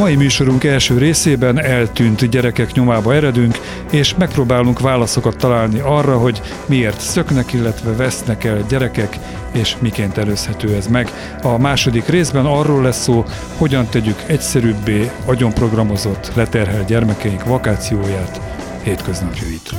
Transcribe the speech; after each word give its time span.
Mai 0.00 0.16
műsorunk 0.16 0.64
első 0.64 0.98
részében 0.98 1.60
eltűnt 1.60 2.28
gyerekek 2.28 2.72
nyomába 2.72 3.14
eredünk, 3.14 3.58
és 3.90 4.14
megpróbálunk 4.14 4.80
válaszokat 4.80 5.36
találni 5.36 5.78
arra, 5.78 6.18
hogy 6.18 6.40
miért 6.66 7.00
szöknek, 7.00 7.52
illetve 7.52 7.92
vesznek 7.96 8.44
el 8.44 8.64
gyerekek, 8.68 9.18
és 9.52 9.76
miként 9.80 10.18
előzhető 10.18 10.74
ez 10.74 10.86
meg. 10.86 11.10
A 11.42 11.58
második 11.58 12.06
részben 12.06 12.46
arról 12.46 12.82
lesz 12.82 13.02
szó, 13.02 13.24
hogyan 13.56 13.88
tegyük 13.88 14.22
egyszerűbbé 14.26 15.10
agyonprogramozott, 15.24 16.32
leterhelt 16.34 16.86
gyermekeink 16.86 17.44
vakációját, 17.44 18.40
hétköznapjait. 18.82 19.70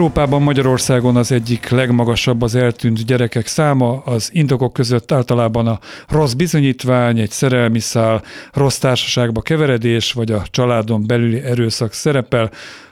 Európában 0.00 0.42
Magyarországon 0.42 1.16
az 1.16 1.32
egyik 1.32 1.68
legmagasabb 1.68 2.42
az 2.42 2.54
eltűnt 2.54 3.06
gyerekek 3.06 3.46
száma, 3.46 4.02
az 4.04 4.30
indokok 4.32 4.72
között 4.72 5.12
általában 5.12 5.66
a 5.66 5.78
rossz 6.08 6.32
bizonyítvány, 6.32 7.18
egy 7.18 7.30
szerelmi 7.30 7.78
szál, 7.78 8.22
rossz 8.52 8.78
társaságba 8.78 9.40
keveredés, 9.40 10.12
vagy 10.12 10.32
a 10.32 10.42
családon 10.50 11.06
belüli 11.06 11.40
erőszak 11.40 11.92
szerepel. 11.92 12.50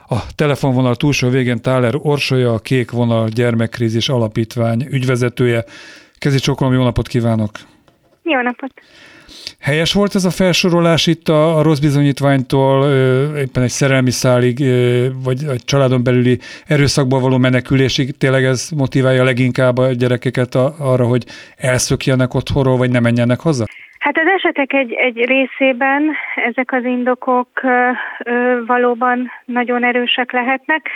A 0.09 0.15
telefonvonal 0.35 0.95
túlsó 0.95 1.29
végén 1.29 1.61
Táler 1.61 1.93
Orsolya, 2.01 2.53
a 2.53 2.59
Kék 2.59 2.91
Vonal 2.91 3.27
Gyermekkrízis 3.27 4.09
Alapítvány 4.09 4.87
ügyvezetője. 4.89 5.63
Kezi 6.17 6.39
csokolom, 6.39 6.73
jó 6.73 6.83
napot 6.83 7.07
kívánok! 7.07 7.51
Jó 8.23 8.41
napot! 8.41 8.71
Helyes 9.59 9.93
volt 9.93 10.15
ez 10.15 10.25
a 10.25 10.29
felsorolás 10.29 11.07
itt 11.07 11.27
a, 11.27 11.57
a 11.57 11.61
rossz 11.61 11.79
bizonyítványtól, 11.79 12.89
éppen 13.37 13.63
egy 13.63 13.69
szerelmi 13.69 14.11
szálig, 14.11 14.59
vagy 15.23 15.43
egy 15.43 15.63
családon 15.65 16.03
belüli 16.03 16.39
erőszakba 16.67 17.19
való 17.19 17.37
menekülésig, 17.37 18.17
tényleg 18.17 18.43
ez 18.43 18.69
motiválja 18.75 19.23
leginkább 19.23 19.77
a 19.77 19.91
gyerekeket 19.91 20.55
arra, 20.79 21.05
hogy 21.05 21.23
elszökjenek 21.57 22.33
otthonról, 22.33 22.77
vagy 22.77 22.91
ne 22.91 22.99
menjenek 22.99 23.39
haza? 23.39 23.65
Hát 23.99 24.17
az 24.17 24.27
esetek 24.37 24.73
egy, 24.73 24.93
egy 24.93 25.25
részében 25.25 26.03
ezek 26.35 26.71
az 26.71 26.83
indokok 26.83 27.47
ö, 27.63 27.89
ö, 28.23 28.65
valóban 28.65 29.31
nagyon 29.45 29.83
erősek 29.83 30.31
lehetnek, 30.31 30.89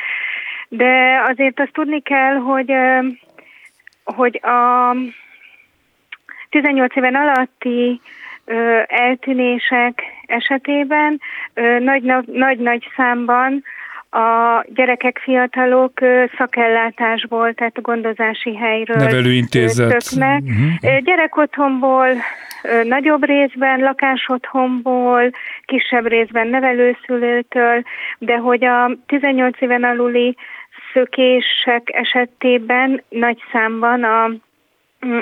de 0.70 1.22
azért 1.30 1.60
azt 1.60 1.74
tudni 1.74 2.02
kell, 2.02 2.36
hogy, 2.36 2.72
ö, 2.72 3.00
hogy 4.04 4.40
a 4.44 4.96
18 6.50 6.96
éven 6.96 7.16
alatti 7.16 8.02
eltűnések 8.88 10.02
esetében 10.26 11.20
nagy-nagy 12.26 12.88
számban 12.96 13.64
a 14.14 14.64
gyerekek, 14.76 15.20
fiatalok 15.24 15.92
szakellátásból, 16.38 17.54
tehát 17.54 17.78
a 17.78 17.82
gondozási 17.82 18.56
helyről 18.56 18.98
Nevelőintézet. 18.98 19.90
Töknek. 19.90 20.42
Uh-huh. 20.42 21.00
Gyerekotthonból, 21.00 22.08
nagyobb 22.84 23.26
részben, 23.26 23.80
lakásotthonból, 23.80 25.30
kisebb 25.66 26.08
részben 26.08 26.48
nevelőszülőtől, 26.48 27.84
de 28.18 28.38
hogy 28.38 28.66
a 28.66 28.92
18 29.06 29.62
éven 29.62 29.84
aluli 29.84 30.36
szökések 30.94 31.90
esetében 31.94 33.04
nagy 33.10 33.38
számban 33.52 34.04
a 34.04 34.32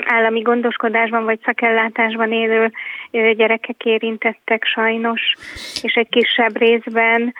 állami 0.04 0.40
gondoskodásban 0.40 1.24
vagy 1.24 1.40
szakellátásban 1.44 2.32
élő 2.32 2.72
gyerekek 3.10 3.84
érintettek 3.84 4.64
sajnos, 4.64 5.34
és 5.82 5.94
egy 5.94 6.08
kisebb 6.08 6.56
részben 6.56 7.34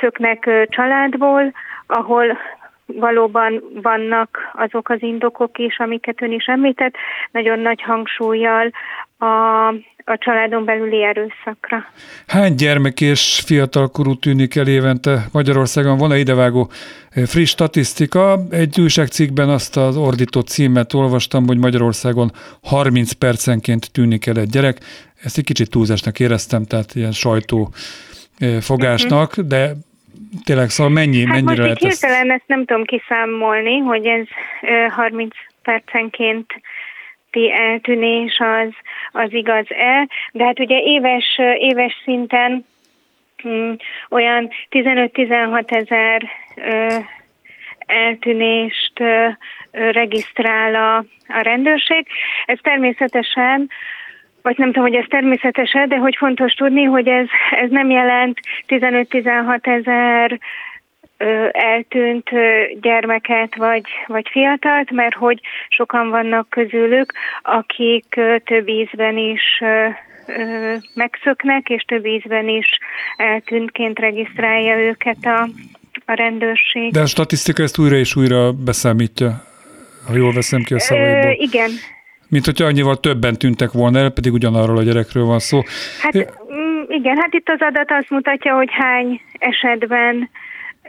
szöknek 0.00 0.50
családból, 0.68 1.52
ahol 1.86 2.38
valóban 2.98 3.62
vannak 3.82 4.38
azok 4.52 4.88
az 4.88 5.02
indokok 5.02 5.58
is, 5.58 5.78
amiket 5.78 6.22
ön 6.22 6.32
is 6.32 6.46
említett, 6.46 6.94
nagyon 7.30 7.58
nagy 7.58 7.82
hangsúlyjal 7.82 8.70
a, 9.18 9.68
a 10.04 10.18
családon 10.18 10.64
belüli 10.64 11.02
erőszakra. 11.02 11.84
Hány 12.26 12.54
gyermek 12.54 13.00
és 13.00 13.42
fiatalkorú 13.46 14.14
tűnik 14.14 14.56
el 14.56 14.66
évente 14.66 15.26
Magyarországon? 15.32 15.98
Van-e 15.98 16.18
idevágó 16.18 16.70
eh, 17.10 17.26
friss 17.26 17.50
statisztika? 17.50 18.38
Egy 18.50 18.80
újságcikkben 18.80 19.48
azt 19.48 19.76
az 19.76 19.96
ordított 19.96 20.46
címet 20.46 20.94
olvastam, 20.94 21.46
hogy 21.46 21.58
Magyarországon 21.58 22.30
30 22.62 23.12
percenként 23.12 23.92
tűnik 23.92 24.26
el 24.26 24.36
egy 24.36 24.48
gyerek. 24.48 24.78
Ezt 25.22 25.38
egy 25.38 25.44
kicsit 25.44 25.70
túlzásnak 25.70 26.20
éreztem, 26.20 26.64
tehát 26.64 26.94
ilyen 26.94 27.12
sajtó 27.12 27.72
eh, 28.38 28.60
fogásnak, 28.60 29.36
de 29.38 29.72
tényleg 30.44 30.68
szóval 30.68 30.92
mennyi, 30.92 31.24
hát 31.24 31.34
mennyire 31.34 31.62
lehet 31.62 31.82
ezt... 31.84 32.00
hirtelen 32.00 32.30
ezt 32.30 32.46
nem 32.46 32.64
tudom 32.64 32.84
kiszámolni, 32.84 33.78
hogy 33.78 34.06
ez 34.06 34.26
30 34.90 35.34
percenként 35.62 36.46
eltűnés 37.52 38.38
az, 38.38 38.72
az 39.22 39.32
igaz-e, 39.32 40.08
de 40.32 40.44
hát 40.44 40.60
ugye 40.60 40.78
éves, 40.78 41.38
éves 41.58 42.00
szinten 42.04 42.66
mm, 43.48 43.72
olyan 44.10 44.50
15-16 44.70 45.70
ezer 45.70 46.22
eltűnést 47.78 49.02
regisztrál 49.70 50.74
a, 50.74 50.96
a 51.28 51.40
rendőrség. 51.40 52.06
Ez 52.46 52.58
természetesen 52.62 53.70
vagy 54.42 54.58
nem 54.58 54.72
tudom, 54.72 54.88
hogy 54.88 54.98
ez 54.98 55.04
természetes 55.08 55.76
de 55.88 55.96
hogy 55.96 56.16
fontos 56.16 56.52
tudni, 56.52 56.82
hogy 56.82 57.08
ez, 57.08 57.26
ez 57.50 57.70
nem 57.70 57.90
jelent 57.90 58.40
15-16 58.68 59.66
ezer 59.66 60.38
eltűnt 61.52 62.30
gyermeket 62.80 63.56
vagy, 63.56 63.82
vagy 64.06 64.28
fiatalt, 64.30 64.90
mert 64.90 65.14
hogy 65.14 65.40
sokan 65.68 66.10
vannak 66.10 66.48
közülük, 66.48 67.12
akik 67.42 68.20
több 68.44 68.68
ízben 68.68 69.16
is 69.16 69.62
megszöknek, 70.94 71.68
és 71.68 71.82
több 71.82 72.06
ízben 72.06 72.48
is 72.48 72.78
eltűntként 73.16 73.98
regisztrálja 73.98 74.78
őket 74.78 75.24
a, 75.24 75.48
a 76.04 76.12
rendőrség. 76.12 76.92
De 76.92 77.00
a 77.00 77.06
statisztika 77.06 77.62
ezt 77.62 77.78
újra 77.78 77.96
és 77.96 78.16
újra 78.16 78.52
beszámítja, 78.52 79.44
ha 80.06 80.14
jól 80.14 80.32
veszem 80.32 80.62
ki 80.62 80.74
a 80.74 80.78
szavaiból. 80.78 81.30
igen. 81.30 81.70
Mint 82.30 82.44
hogyha 82.44 82.64
annyival 82.64 82.96
többen 82.96 83.34
tűntek 83.34 83.72
volna 83.72 83.98
el, 83.98 84.10
pedig 84.10 84.32
ugyanarról 84.32 84.78
a 84.78 84.82
gyerekről 84.82 85.24
van 85.24 85.38
szó. 85.38 85.60
Hát 86.00 86.16
mm, 86.16 86.82
igen, 86.88 87.16
hát 87.16 87.34
itt 87.34 87.48
az 87.48 87.60
adat 87.60 87.90
azt 87.90 88.10
mutatja, 88.10 88.54
hogy 88.54 88.68
hány 88.70 89.20
esetben 89.38 90.30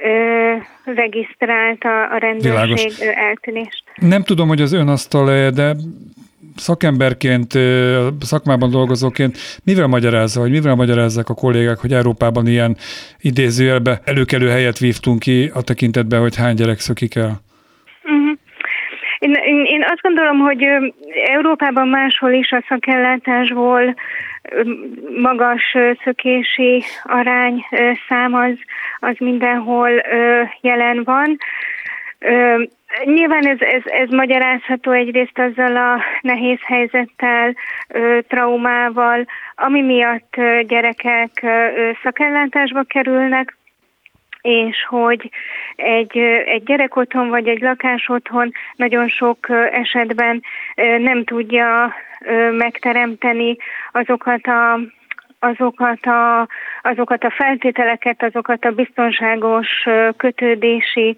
ö, 0.03 0.53
regisztrált 0.83 1.83
a, 1.83 2.13
a 2.13 2.17
rendőrség 2.17 2.51
Világos. 2.51 2.99
eltűnést. 2.99 3.83
Nem 3.95 4.23
tudom, 4.23 4.47
hogy 4.47 4.61
az 4.61 4.73
ön 4.73 4.87
asztal 4.87 5.49
de 5.49 5.75
szakemberként, 6.55 7.53
szakmában 8.19 8.69
dolgozóként 8.69 9.37
mivel 9.63 9.87
magyarázza, 9.87 10.39
vagy 10.39 10.51
mivel 10.51 10.75
magyarázzák 10.75 11.29
a 11.29 11.33
kollégák, 11.33 11.77
hogy 11.77 11.93
Európában 11.93 12.47
ilyen 12.47 12.77
idézőjelbe 13.19 14.01
előkelő 14.03 14.49
helyet 14.49 14.77
vívtunk 14.77 15.19
ki 15.19 15.51
a 15.53 15.61
tekintetben, 15.61 16.19
hogy 16.21 16.35
hány 16.35 16.55
gyerek 16.55 16.79
szökik 16.79 17.15
el? 17.15 17.41
Én, 19.21 19.33
én, 19.33 19.65
én 19.65 19.83
azt 19.83 20.01
gondolom, 20.01 20.39
hogy 20.39 20.67
Európában 21.25 21.87
máshol 21.87 22.31
is 22.31 22.51
a 22.51 22.63
szakellátásból 22.67 23.95
magas 25.21 25.77
szökési 26.03 26.83
arány 27.03 27.65
szám 28.07 28.33
az, 28.33 28.53
az 28.99 29.15
mindenhol 29.19 29.89
jelen 30.61 31.03
van. 31.03 31.37
Nyilván 33.03 33.47
ez, 33.47 33.59
ez, 33.59 33.81
ez 33.85 34.09
magyarázható 34.09 34.91
egyrészt 34.91 35.39
azzal 35.39 35.75
a 35.75 36.01
nehéz 36.21 36.59
helyzettel, 36.63 37.55
traumával, 38.27 39.25
ami 39.55 39.81
miatt 39.81 40.35
gyerekek 40.67 41.45
szakellátásba 42.03 42.83
kerülnek, 42.83 43.57
és 44.41 44.85
hogy 44.85 45.29
egy, 45.75 46.17
egy 46.45 46.63
gyerek 46.63 46.95
otthon 46.95 47.29
vagy 47.29 47.47
egy 47.47 47.61
lakás 47.61 48.09
otthon 48.09 48.51
nagyon 48.75 49.07
sok 49.07 49.37
esetben 49.71 50.43
nem 50.99 51.23
tudja 51.23 51.93
megteremteni 52.51 53.57
azokat 53.91 54.47
a 54.47 54.79
azokat 55.43 56.05
a, 56.05 56.47
azokat 56.81 57.23
a 57.23 57.29
feltételeket, 57.29 58.23
azokat 58.23 58.65
a 58.65 58.71
biztonságos 58.71 59.67
kötődési 60.17 61.15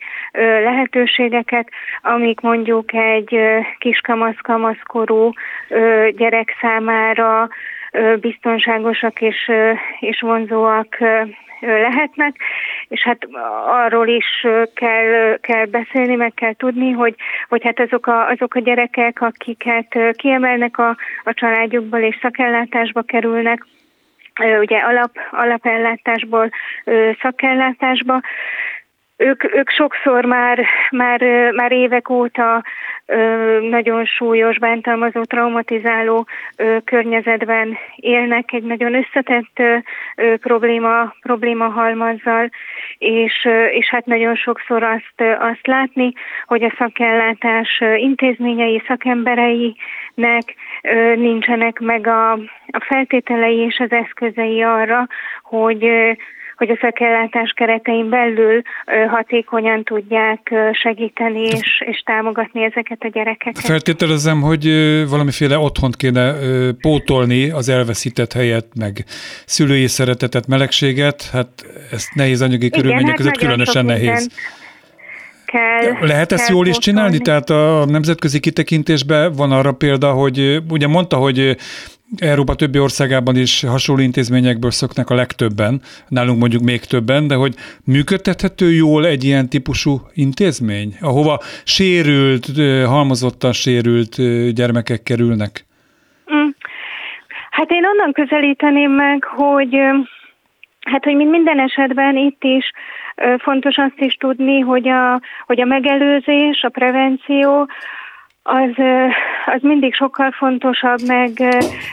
lehetőségeket, 0.63 1.69
amik 2.01 2.39
mondjuk 2.39 2.93
egy 2.93 3.39
kiskamasz-kamaszkorú 3.77 5.31
gyerek 6.15 6.57
számára 6.61 7.49
biztonságosak 8.19 9.21
és, 9.21 9.51
és 9.99 10.21
vonzóak 10.21 10.97
lehetnek, 11.65 12.35
és 12.87 13.01
hát 13.01 13.27
arról 13.67 14.07
is 14.07 14.45
kell, 14.73 15.37
kell 15.41 15.65
beszélni, 15.65 16.15
meg 16.15 16.33
kell 16.33 16.53
tudni, 16.53 16.91
hogy, 16.91 17.15
hogy 17.49 17.63
hát 17.63 17.79
azok 17.79 18.07
a, 18.07 18.27
azok 18.27 18.55
a 18.55 18.59
gyerekek, 18.59 19.21
akiket 19.21 19.97
kiemelnek 20.11 20.77
a, 20.77 20.97
a 21.23 21.33
családjukból 21.33 21.99
és 21.99 22.17
szakellátásba 22.21 23.01
kerülnek, 23.01 23.65
ugye 24.59 24.77
alap, 24.77 25.11
alapellátásból 25.31 26.49
szakellátásba, 27.21 28.21
ők, 29.17 29.55
ők 29.55 29.69
sokszor 29.69 30.25
már, 30.25 30.65
már, 30.89 31.21
már 31.51 31.71
évek 31.71 32.09
óta 32.09 32.63
nagyon 33.69 34.05
súlyos, 34.05 34.57
bántalmazó, 34.59 35.23
traumatizáló 35.23 36.27
környezetben 36.83 37.77
élnek, 37.95 38.51
egy 38.51 38.63
nagyon 38.63 38.93
összetett 38.93 39.83
probléma, 40.39 41.15
probléma 41.21 41.67
halmazzal, 41.67 42.49
és, 42.97 43.47
és 43.71 43.89
hát 43.89 44.05
nagyon 44.05 44.35
sokszor 44.35 44.83
azt, 44.83 45.21
azt 45.39 45.67
látni, 45.67 46.13
hogy 46.45 46.63
a 46.63 46.73
szakellátás 46.77 47.81
intézményei, 47.95 48.83
szakembereinek 48.87 50.55
nincsenek 51.15 51.79
meg 51.79 52.07
a, 52.07 52.31
a 52.67 52.85
feltételei 52.87 53.57
és 53.57 53.77
az 53.79 53.91
eszközei 53.91 54.61
arra, 54.61 55.07
hogy 55.43 55.85
hogy 56.65 56.77
a 56.77 56.79
szakellátás 56.81 57.53
keretein 57.55 58.09
belül 58.09 58.61
hatékonyan 59.09 59.83
tudják 59.83 60.53
segíteni 60.71 61.41
és, 61.41 61.83
és 61.85 62.01
támogatni 62.05 62.63
ezeket 62.63 62.97
a 62.99 63.07
gyerekeket. 63.07 63.63
Feltételezem, 63.63 64.41
hogy 64.41 64.65
valamiféle 65.09 65.57
otthont 65.57 65.95
kéne 65.95 66.33
pótolni 66.81 67.49
az 67.49 67.69
elveszített 67.69 68.33
helyet, 68.33 68.65
meg 68.79 69.03
szülői 69.45 69.87
szeretetet, 69.87 70.47
melegséget, 70.47 71.29
hát 71.31 71.47
ezt 71.91 72.15
nehéz 72.15 72.41
anyagi 72.41 72.69
körülmények 72.69 73.07
hát 73.07 73.15
között 73.15 73.37
különösen 73.37 73.85
nehéz. 73.85 74.29
Kell, 75.45 76.07
Lehet 76.07 76.31
ezt 76.31 76.49
jól 76.49 76.67
is 76.67 76.77
csinálni? 76.77 77.17
Tehát 77.17 77.49
a 77.49 77.85
nemzetközi 77.85 78.39
kitekintésben 78.39 79.31
van 79.31 79.51
arra 79.51 79.71
példa, 79.71 80.11
hogy 80.11 80.61
ugye 80.69 80.87
mondta, 80.87 81.17
hogy 81.17 81.57
Európa 82.17 82.55
többi 82.55 82.79
országában 82.79 83.35
is 83.35 83.63
hasonló 83.63 84.01
intézményekből 84.01 84.71
szoknak 84.71 85.09
a 85.09 85.15
legtöbben, 85.15 85.81
nálunk 86.07 86.39
mondjuk 86.39 86.61
még 86.61 86.85
többen, 86.85 87.27
de 87.27 87.35
hogy 87.35 87.53
működtethető 87.85 88.71
jól 88.71 89.05
egy 89.05 89.23
ilyen 89.23 89.49
típusú 89.49 90.01
intézmény, 90.13 90.97
ahova 91.01 91.39
sérült, 91.63 92.45
halmozottan 92.85 93.51
sérült 93.51 94.15
gyermekek 94.53 95.03
kerülnek? 95.03 95.65
Mm. 96.33 96.47
Hát 97.49 97.71
én 97.71 97.85
onnan 97.85 98.11
közelíteném 98.13 98.91
meg, 98.91 99.23
hogy 99.23 99.75
hát, 100.79 101.03
hogy 101.03 101.15
minden 101.15 101.59
esetben 101.59 102.15
itt 102.17 102.43
is 102.43 102.71
fontos 103.37 103.77
azt 103.77 103.99
is 103.99 104.13
tudni, 104.13 104.59
hogy 104.59 104.87
a, 104.87 105.21
hogy 105.45 105.61
a 105.61 105.65
megelőzés, 105.65 106.61
a 106.61 106.69
prevenció, 106.69 107.67
az, 108.43 108.83
az 109.45 109.61
mindig 109.61 109.93
sokkal 109.93 110.31
fontosabb, 110.31 110.99
meg, 111.07 111.29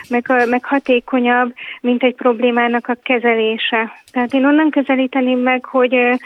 meg, 0.09 0.49
meg 0.49 0.65
hatékonyabb, 0.65 1.53
mint 1.81 2.03
egy 2.03 2.15
problémának 2.15 2.87
a 2.87 2.97
kezelése. 3.03 3.91
Tehát 4.11 4.33
én 4.33 4.45
onnan 4.45 4.69
közelíteném 4.69 5.39
meg, 5.39 5.65
hogy 5.65 6.19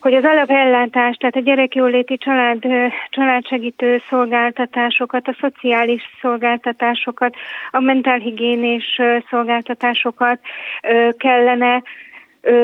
hogy 0.00 0.14
az 0.14 0.24
alapellátás, 0.24 1.16
tehát 1.16 1.36
a 1.36 1.40
gyerekjóléti 1.40 2.16
család, 2.16 2.62
családsegítő 3.10 4.02
szolgáltatásokat, 4.08 5.28
a 5.28 5.36
szociális 5.40 6.02
szolgáltatásokat, 6.20 7.34
a 7.70 7.80
mentálhigiénés 7.80 9.00
szolgáltatásokat 9.30 10.38
kellene 11.16 11.82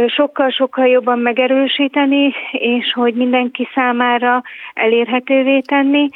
sokkal-sokkal 0.07 0.87
jobban 0.87 1.19
megerősíteni, 1.19 2.35
és 2.53 2.93
hogy 2.93 3.15
mindenki 3.15 3.69
számára 3.75 4.43
elérhetővé 4.75 5.61
tenni, 5.61 6.09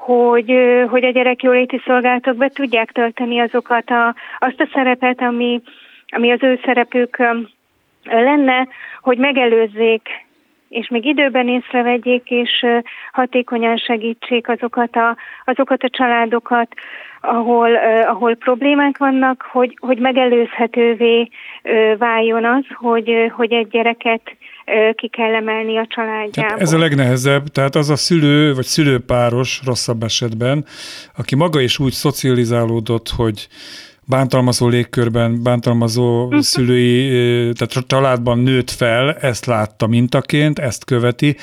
hogy, 0.00 0.54
hogy 0.88 1.04
a 1.04 1.10
gyerekjóléti 1.10 1.80
szolgálatok 1.86 2.36
be 2.36 2.48
tudják 2.48 2.92
tölteni 2.92 3.40
azokat 3.40 3.90
a, 3.90 4.14
azt 4.38 4.60
a 4.60 4.68
szerepet, 4.72 5.20
ami, 5.20 5.62
ami 6.08 6.30
az 6.30 6.42
ő 6.42 6.60
szerepük 6.64 7.16
lenne, 8.04 8.68
hogy 9.00 9.18
megelőzzék 9.18 10.08
és 10.68 10.88
még 10.88 11.04
időben 11.04 11.48
észrevegyék, 11.48 12.30
és 12.30 12.66
hatékonyan 13.12 13.76
segítsék 13.76 14.48
azokat 14.48 14.96
a, 14.96 15.16
azokat 15.44 15.82
a 15.82 15.88
családokat, 15.88 16.68
ahol, 17.20 17.74
ahol 18.06 18.34
problémák 18.34 18.98
vannak, 18.98 19.48
hogy, 19.52 19.76
hogy 19.80 19.98
megelőzhetővé 19.98 21.28
váljon 21.98 22.44
az, 22.44 22.64
hogy, 22.74 23.32
hogy 23.36 23.52
egy 23.52 23.68
gyereket 23.68 24.36
ki 24.94 25.08
kell 25.08 25.34
emelni 25.34 25.76
a 25.78 25.86
családjából. 25.88 26.30
Tehát 26.32 26.60
ez 26.60 26.72
a 26.72 26.78
legnehezebb, 26.78 27.48
tehát 27.48 27.74
az 27.74 27.90
a 27.90 27.96
szülő 27.96 28.54
vagy 28.54 28.64
szülőpáros 28.64 29.60
rosszabb 29.64 30.02
esetben, 30.02 30.64
aki 31.16 31.34
maga 31.34 31.60
is 31.60 31.78
úgy 31.78 31.92
szocializálódott, 31.92 33.08
hogy 33.08 33.48
bántalmazó 34.04 34.68
légkörben, 34.68 35.42
bántalmazó 35.42 36.24
uh-huh. 36.24 36.40
szülői, 36.40 37.08
tehát 37.52 37.86
családban 37.86 38.38
nőtt 38.38 38.70
fel, 38.70 39.12
ezt 39.12 39.46
látta 39.46 39.86
mintaként, 39.86 40.58
ezt 40.58 40.84
követi. 40.84 41.36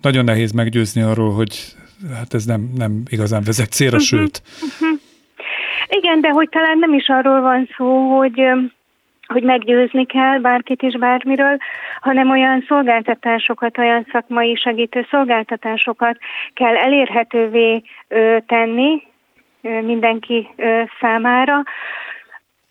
Nagyon 0.00 0.24
nehéz 0.24 0.52
meggyőzni 0.52 1.02
arról, 1.02 1.32
hogy 1.32 1.74
hát 2.14 2.34
ez 2.34 2.44
nem, 2.44 2.70
nem 2.76 3.02
igazán 3.08 3.42
vezet 3.44 3.72
célra, 3.72 3.96
uh-huh. 3.96 4.20
sőt. 4.20 4.42
Uh-huh. 4.54 5.00
Igen, 5.88 6.20
de 6.20 6.28
hogy 6.28 6.48
talán 6.48 6.78
nem 6.78 6.94
is 6.94 7.08
arról 7.08 7.40
van 7.40 7.68
szó, 7.76 8.16
hogy 8.16 8.40
hogy 9.26 9.42
meggyőzni 9.42 10.06
kell 10.06 10.38
bárkit 10.38 10.82
is 10.82 10.98
bármiről, 10.98 11.56
hanem 12.00 12.30
olyan 12.30 12.64
szolgáltatásokat, 12.68 13.78
olyan 13.78 14.06
szakmai 14.12 14.54
segítő 14.54 15.06
szolgáltatásokat 15.10 16.16
kell 16.54 16.76
elérhetővé 16.76 17.82
tenni 18.46 19.02
mindenki 19.60 20.48
számára, 21.00 21.62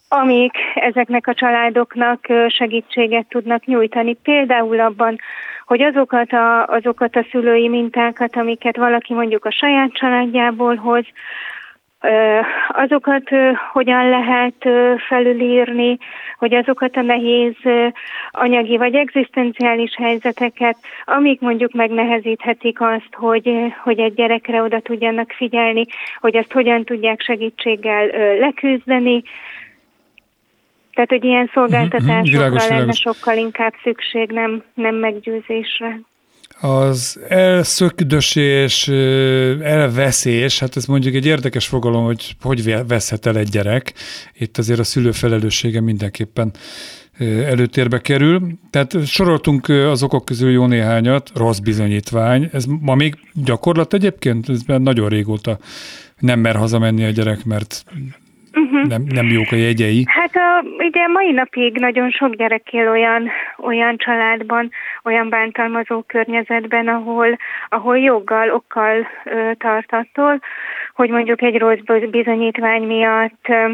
amik 0.10 0.53
ezeknek 0.75 1.27
a 1.27 1.33
családoknak 1.33 2.25
segítséget 2.48 3.27
tudnak 3.29 3.65
nyújtani. 3.65 4.13
Például 4.24 4.79
abban, 4.79 5.19
hogy 5.65 5.81
azokat 5.81 6.31
a, 6.31 6.65
azokat 6.65 7.15
a 7.15 7.25
szülői 7.31 7.67
mintákat, 7.67 8.36
amiket 8.36 8.77
valaki 8.77 9.13
mondjuk 9.13 9.45
a 9.45 9.51
saját 9.51 9.93
családjából 9.93 10.75
hoz, 10.75 11.05
azokat 12.67 13.29
hogyan 13.72 14.10
lehet 14.10 14.69
felülírni, 15.07 15.98
hogy 16.38 16.53
azokat 16.53 16.95
a 16.95 17.01
nehéz 17.01 17.55
anyagi 18.31 18.77
vagy 18.77 18.95
egzisztenciális 18.95 19.95
helyzeteket, 19.95 20.77
amik 21.05 21.41
mondjuk 21.41 21.74
megnehezíthetik 21.74 22.81
azt, 22.81 23.10
hogy, 23.12 23.51
hogy 23.83 24.00
egy 24.00 24.13
gyerekre 24.13 24.62
oda 24.62 24.79
tudjanak 24.79 25.31
figyelni, 25.31 25.86
hogy 26.19 26.36
ezt 26.36 26.51
hogyan 26.51 26.83
tudják 26.83 27.22
segítséggel 27.22 28.05
leküzdeni, 28.39 29.24
tehát, 30.93 31.10
hogy 31.10 31.24
ilyen 31.24 31.50
szolgáltatásokra 31.53 32.48
lenne 32.48 32.67
világos. 32.67 33.00
sokkal 33.00 33.38
inkább 33.38 33.74
szükség, 33.83 34.29
nem, 34.31 34.63
nem 34.74 34.95
meggyőzésre. 34.95 36.00
Az 36.63 37.20
elszökdösés, 37.27 38.88
elveszés, 39.62 40.60
hát 40.60 40.75
ez 40.75 40.86
mondjuk 40.86 41.15
egy 41.15 41.25
érdekes 41.25 41.67
fogalom, 41.67 42.03
hogy 42.03 42.36
hogy 42.41 42.88
veszhet 42.88 43.25
el 43.25 43.38
egy 43.38 43.50
gyerek. 43.50 43.93
Itt 44.34 44.58
azért 44.58 44.79
a 44.79 44.84
szülő 44.84 45.12
felelőssége 45.12 45.82
mindenképpen 45.82 46.51
előtérbe 47.20 48.00
kerül. 48.00 48.48
Tehát 48.70 49.05
soroltunk 49.05 49.67
az 49.70 50.03
okok 50.03 50.25
közül 50.25 50.51
jó 50.51 50.65
néhányat, 50.65 51.32
rossz 51.34 51.60
bizonyítvány. 51.60 52.50
Ez 52.51 52.65
ma 52.65 52.96
még 52.96 53.15
gyakorlat 53.34 53.93
egyébként? 53.93 54.50
Ez 54.50 54.62
nagyon 54.65 55.10
régóta 55.10 55.60
nem 56.20 56.39
mer 56.39 56.55
hazamenni 56.55 57.03
a 57.03 57.10
gyerek, 57.10 57.46
mert 57.46 57.86
uh-huh. 58.53 58.88
nem, 58.88 59.03
nem 59.13 59.27
jók 59.27 59.51
a 59.51 59.55
jegyei. 59.55 60.03
Hát 60.07 60.36
a, 60.36 60.65
ugye 60.77 61.07
mai 61.07 61.31
napig 61.31 61.77
nagyon 61.77 62.12
sok 62.12 62.36
gyerek 62.36 62.74
él 62.74 62.89
olyan, 62.89 63.29
olyan 63.57 63.98
családban, 63.98 64.72
olyan 65.03 65.29
bántalmazó 65.29 66.01
környezetben, 66.01 66.88
ahol, 66.88 67.38
ahol 67.69 67.98
joggal, 67.98 68.50
okkal 68.50 69.07
ö, 69.25 69.51
tart 69.57 69.93
attól, 69.93 70.39
hogy 70.93 71.10
mondjuk 71.10 71.41
egy 71.41 71.57
rossz 71.57 72.03
bizonyítvány 72.12 72.83
miatt 72.83 73.45
ö, 73.50 73.72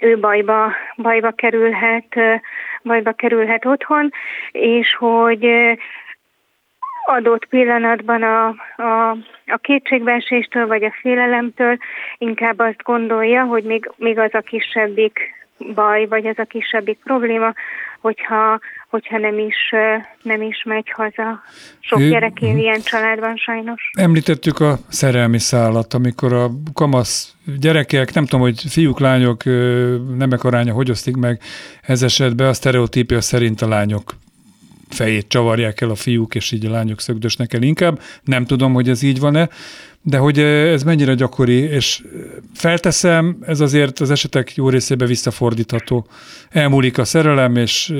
ő 0.00 0.18
bajba, 0.18 0.72
bajba 0.96 1.30
kerülhet, 1.30 2.14
bajba 2.82 3.12
kerülhet 3.12 3.64
otthon, 3.64 4.12
és 4.52 4.94
hogy 4.94 5.46
adott 7.06 7.44
pillanatban 7.44 8.22
a, 8.22 8.46
a, 8.76 9.10
a 9.46 9.56
kétségbeeséstől 9.60 10.66
vagy 10.66 10.84
a 10.84 10.94
félelemtől 11.00 11.76
inkább 12.18 12.58
azt 12.58 12.82
gondolja, 12.82 13.44
hogy 13.44 13.64
még, 13.64 13.90
még 13.96 14.18
az 14.18 14.34
a 14.34 14.40
kisebbik 14.40 15.18
baj, 15.74 16.06
vagy 16.06 16.26
az 16.26 16.38
a 16.38 16.44
kisebbik 16.44 16.98
probléma, 17.04 17.54
hogyha, 18.00 18.60
hogyha 18.88 19.18
nem 19.18 19.38
is, 19.38 19.74
nem 20.22 20.42
is 20.42 20.62
megy 20.64 20.90
haza. 20.90 21.42
Sok 21.80 22.00
gyerek 22.00 22.40
él 22.40 22.56
ilyen 22.56 22.80
családban 22.80 23.36
sajnos. 23.36 23.90
Említettük 23.98 24.60
a 24.60 24.76
szerelmi 24.88 25.38
szállat, 25.38 25.94
amikor 25.94 26.32
a 26.32 26.50
kamasz 26.74 27.34
gyerekek, 27.60 28.14
nem 28.14 28.24
tudom, 28.24 28.40
hogy 28.40 28.60
fiúk, 28.68 29.00
lányok 29.00 29.44
nemek 30.16 30.44
aránya 30.44 30.72
hogy 30.72 30.90
osztik 30.90 31.16
meg 31.16 31.40
ez 31.82 32.02
esetben, 32.02 32.48
a 32.48 32.52
sztereotípia 32.52 33.20
szerint 33.20 33.60
a 33.60 33.68
lányok 33.68 34.12
fejét 34.90 35.28
csavarják 35.28 35.80
el 35.80 35.90
a 35.90 35.94
fiúk, 35.94 36.34
és 36.34 36.52
így 36.52 36.66
a 36.66 36.70
lányok 36.70 37.00
szögdösnek 37.00 37.52
el 37.52 37.62
inkább. 37.62 38.00
Nem 38.22 38.44
tudom, 38.44 38.72
hogy 38.72 38.88
ez 38.88 39.02
így 39.02 39.20
van-e, 39.20 39.48
de 40.02 40.18
hogy 40.18 40.38
ez 40.38 40.82
mennyire 40.82 41.14
gyakori, 41.14 41.58
és 41.58 42.02
felteszem, 42.54 43.36
ez 43.40 43.60
azért 43.60 44.00
az 44.00 44.10
esetek 44.10 44.54
jó 44.54 44.68
részébe 44.68 45.06
visszafordítható. 45.06 46.06
Elmúlik 46.50 46.98
a 46.98 47.04
szerelem, 47.04 47.56
és 47.56 47.92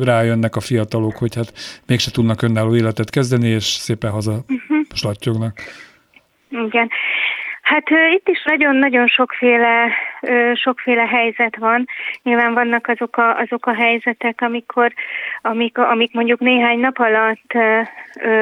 rájönnek 0.00 0.56
a 0.56 0.60
fiatalok, 0.60 1.16
hogy 1.16 1.34
hát 1.34 1.52
mégse 1.86 2.10
tudnak 2.10 2.42
önálló 2.42 2.76
életet 2.76 3.10
kezdeni, 3.10 3.48
és 3.48 3.64
szépen 3.64 4.10
haza 4.10 4.32
uh-huh. 4.32 4.86
slattyognak. 4.92 5.60
Igen. 6.50 6.88
Hát 7.68 7.88
itt 8.14 8.28
is 8.28 8.42
nagyon-nagyon 8.44 9.06
sokféle, 9.06 9.90
sokféle 10.54 11.06
helyzet 11.06 11.56
van. 11.56 11.86
Nyilván 12.22 12.54
vannak 12.54 12.86
azok 12.86 13.16
a, 13.16 13.36
azok 13.36 13.66
a 13.66 13.74
helyzetek, 13.74 14.40
amikor, 14.40 14.92
amik, 15.42 15.78
amik 15.78 16.12
mondjuk 16.12 16.40
néhány 16.40 16.78
nap 16.78 16.98
alatt 16.98 17.52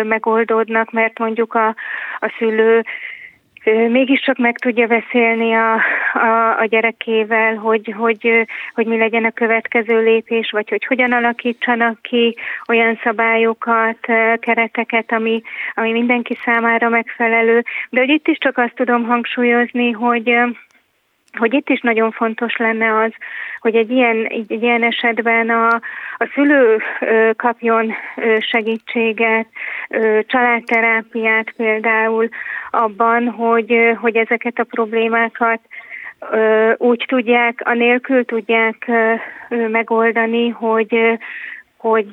megoldódnak, 0.03 0.91
mert 0.91 1.19
mondjuk 1.19 1.55
a, 1.55 1.67
a 2.19 2.35
szülő 2.39 2.85
mégiscsak 3.89 4.39
meg 4.39 4.59
tudja 4.59 4.87
beszélni 4.87 5.55
a, 5.55 5.81
a, 6.17 6.59
a 6.59 6.65
gyerekével, 6.65 7.55
hogy, 7.55 7.95
hogy, 7.97 8.47
hogy 8.75 8.87
mi 8.87 8.99
legyen 8.99 9.25
a 9.25 9.31
következő 9.31 10.03
lépés, 10.03 10.51
vagy 10.51 10.69
hogy 10.69 10.85
hogyan 10.85 11.13
alakítsanak 11.13 12.03
ki 12.03 12.37
olyan 12.69 13.01
szabályokat, 13.03 13.99
kereteket, 14.39 15.13
ami, 15.13 15.43
ami 15.75 15.93
mindenki 15.93 16.39
számára 16.45 16.89
megfelelő. 16.89 17.65
De 17.91 18.01
hogy 18.01 18.09
itt 18.09 18.29
is 18.29 18.39
csak 18.39 18.59
azt 18.59 18.75
tudom 18.75 19.05
hangsúlyozni, 19.05 19.91
hogy 19.91 20.35
hogy 21.37 21.55
itt 21.55 21.69
is 21.69 21.81
nagyon 21.81 22.11
fontos 22.11 22.57
lenne 22.57 22.99
az, 22.99 23.13
hogy 23.61 23.75
egy 23.75 23.91
ilyen, 23.91 24.27
egy 24.27 24.63
ilyen 24.63 24.83
esetben 24.83 25.51
a, 25.51 25.67
a 26.17 26.31
szülő 26.35 26.83
kapjon 27.37 27.93
segítséget, 28.39 29.47
családterápiát 30.27 31.53
például 31.57 32.29
abban, 32.71 33.29
hogy, 33.29 33.97
hogy 34.01 34.17
ezeket 34.17 34.59
a 34.59 34.65
problémákat 34.65 35.61
úgy 36.77 37.05
tudják, 37.09 37.61
anélkül 37.65 38.25
tudják 38.25 38.91
megoldani, 39.71 40.49
hogy, 40.49 40.97
hogy 41.77 42.07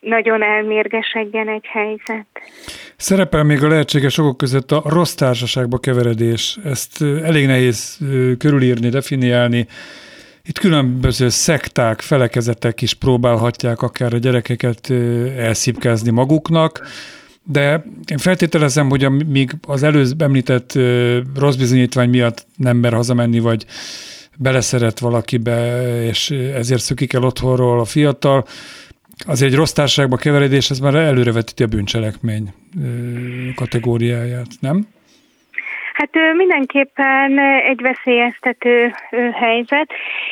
nagyon 0.00 0.42
elmérgesedjen 0.42 1.48
egy 1.48 1.66
helyzet. 1.66 2.26
Szerepel 2.96 3.44
még 3.44 3.62
a 3.62 3.68
lehetséges 3.68 4.18
okok 4.18 4.36
között 4.36 4.70
a 4.70 4.82
rossz 4.88 5.14
társaságba 5.14 5.78
keveredés. 5.78 6.58
Ezt 6.64 7.02
elég 7.02 7.46
nehéz 7.46 7.98
körülírni, 8.38 8.88
definiálni. 8.88 9.66
Itt 10.42 10.58
különböző 10.58 11.28
szekták, 11.28 12.00
felekezetek 12.00 12.82
is 12.82 12.94
próbálhatják 12.94 13.82
akár 13.82 14.14
a 14.14 14.18
gyerekeket 14.18 14.90
elszipkázni 15.38 16.10
maguknak, 16.10 16.80
de 17.44 17.84
én 18.10 18.18
feltételezem, 18.18 18.88
hogy 18.88 19.04
amíg 19.04 19.50
az 19.66 19.82
előbb 19.82 20.22
említett 20.22 20.72
rossz 21.36 21.56
bizonyítvány 21.56 22.08
miatt 22.08 22.46
nem 22.56 22.76
mer 22.76 22.92
hazamenni, 22.92 23.38
vagy 23.38 23.64
beleszeret 24.38 24.98
valakibe, 24.98 25.82
és 26.02 26.30
ezért 26.30 26.80
szökik 26.80 27.12
el 27.12 27.24
otthonról 27.24 27.80
a 27.80 27.84
fiatal, 27.84 28.44
az 29.26 29.42
egy 29.42 29.54
rossz 29.54 29.72
társaságba 29.72 30.16
keveredés, 30.16 30.70
ez 30.70 30.78
már 30.78 30.94
előrevetíti 30.94 31.62
a 31.62 31.66
bűncselekmény 31.66 32.52
kategóriáját, 33.54 34.48
nem? 34.60 34.86
Hát 35.92 36.10
mindenképpen 36.36 37.38
egy 37.68 37.80
veszélyeztető 37.82 38.94
helyzet. 39.32 39.90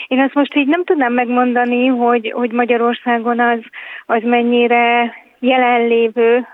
Én 0.08 0.20
azt 0.20 0.34
most 0.34 0.54
így 0.54 0.66
nem 0.66 0.84
tudnám 0.84 1.12
megmondani, 1.12 1.86
hogy, 1.86 2.32
hogy 2.34 2.52
Magyarországon 2.52 3.40
az, 3.40 3.58
az 4.06 4.22
mennyire 4.22 5.14
jelenlévő 5.38 6.46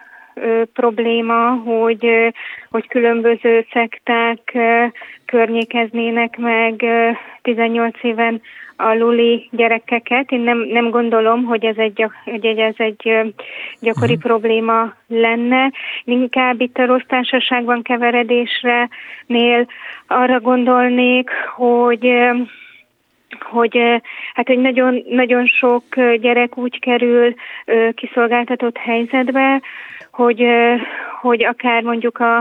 probléma, 0.72 1.50
hogy, 1.50 2.32
hogy 2.70 2.88
különböző 2.88 3.66
szekták 3.72 4.58
környékeznének 5.24 6.36
meg 6.36 6.84
18 7.42 7.94
éven 8.02 8.40
aluli 8.78 9.48
gyerekeket. 9.52 10.30
Én 10.30 10.40
nem, 10.40 10.58
nem 10.58 10.90
gondolom, 10.90 11.44
hogy 11.44 11.64
ez 11.64 11.76
egy, 11.76 12.06
hogy 12.24 12.46
ez 12.46 12.74
egy 12.76 13.02
gyakori 13.80 14.14
uh-huh. 14.14 14.30
probléma 14.30 14.94
lenne. 15.06 15.72
Inkább 16.04 16.60
itt 16.60 16.78
a 16.78 16.86
rossz 16.86 17.06
társaságban 17.06 17.82
keveredésre 17.82 18.88
nél 19.26 19.66
arra 20.06 20.40
gondolnék, 20.40 21.30
hogy 21.56 22.12
hogy 23.40 23.78
hát 24.34 24.46
hogy 24.46 24.58
nagyon, 24.58 25.02
nagyon 25.08 25.46
sok 25.46 25.84
gyerek 26.20 26.56
úgy 26.56 26.78
kerül 26.78 27.34
kiszolgáltatott 27.94 28.76
helyzetbe, 28.76 29.60
hogy, 30.18 30.44
hogy 31.20 31.44
akár 31.44 31.82
mondjuk 31.82 32.18
a, 32.18 32.36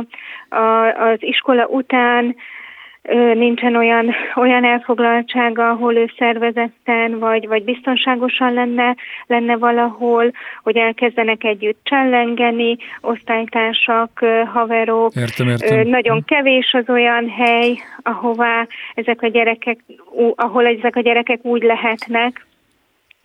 a, 0.55 0.93
az 1.11 1.17
iskola 1.19 1.65
után 1.65 2.35
nincsen 3.33 3.75
olyan, 3.75 4.15
olyan 4.35 4.65
elfoglaltsága, 4.65 5.69
ahol 5.69 5.95
ő 5.95 6.11
szervezetten 6.17 7.19
vagy, 7.19 7.47
vagy 7.47 7.63
biztonságosan 7.63 8.53
lenne, 8.53 8.95
lenne 9.27 9.57
valahol, 9.57 10.31
hogy 10.63 10.77
elkezdenek 10.77 11.43
együtt 11.43 11.79
csellengeni, 11.83 12.77
osztálytársak, 13.01 14.25
haverok. 14.53 15.15
Értem, 15.15 15.47
értem. 15.47 15.87
Nagyon 15.87 16.23
kevés 16.25 16.73
az 16.73 16.89
olyan 16.89 17.29
hely, 17.29 17.77
ahová 18.01 18.67
ezek 18.93 19.21
a 19.21 19.27
gyerekek, 19.27 19.79
ahol 20.35 20.65
ezek 20.65 20.95
a 20.95 21.01
gyerekek 21.01 21.45
úgy 21.45 21.63
lehetnek, 21.63 22.45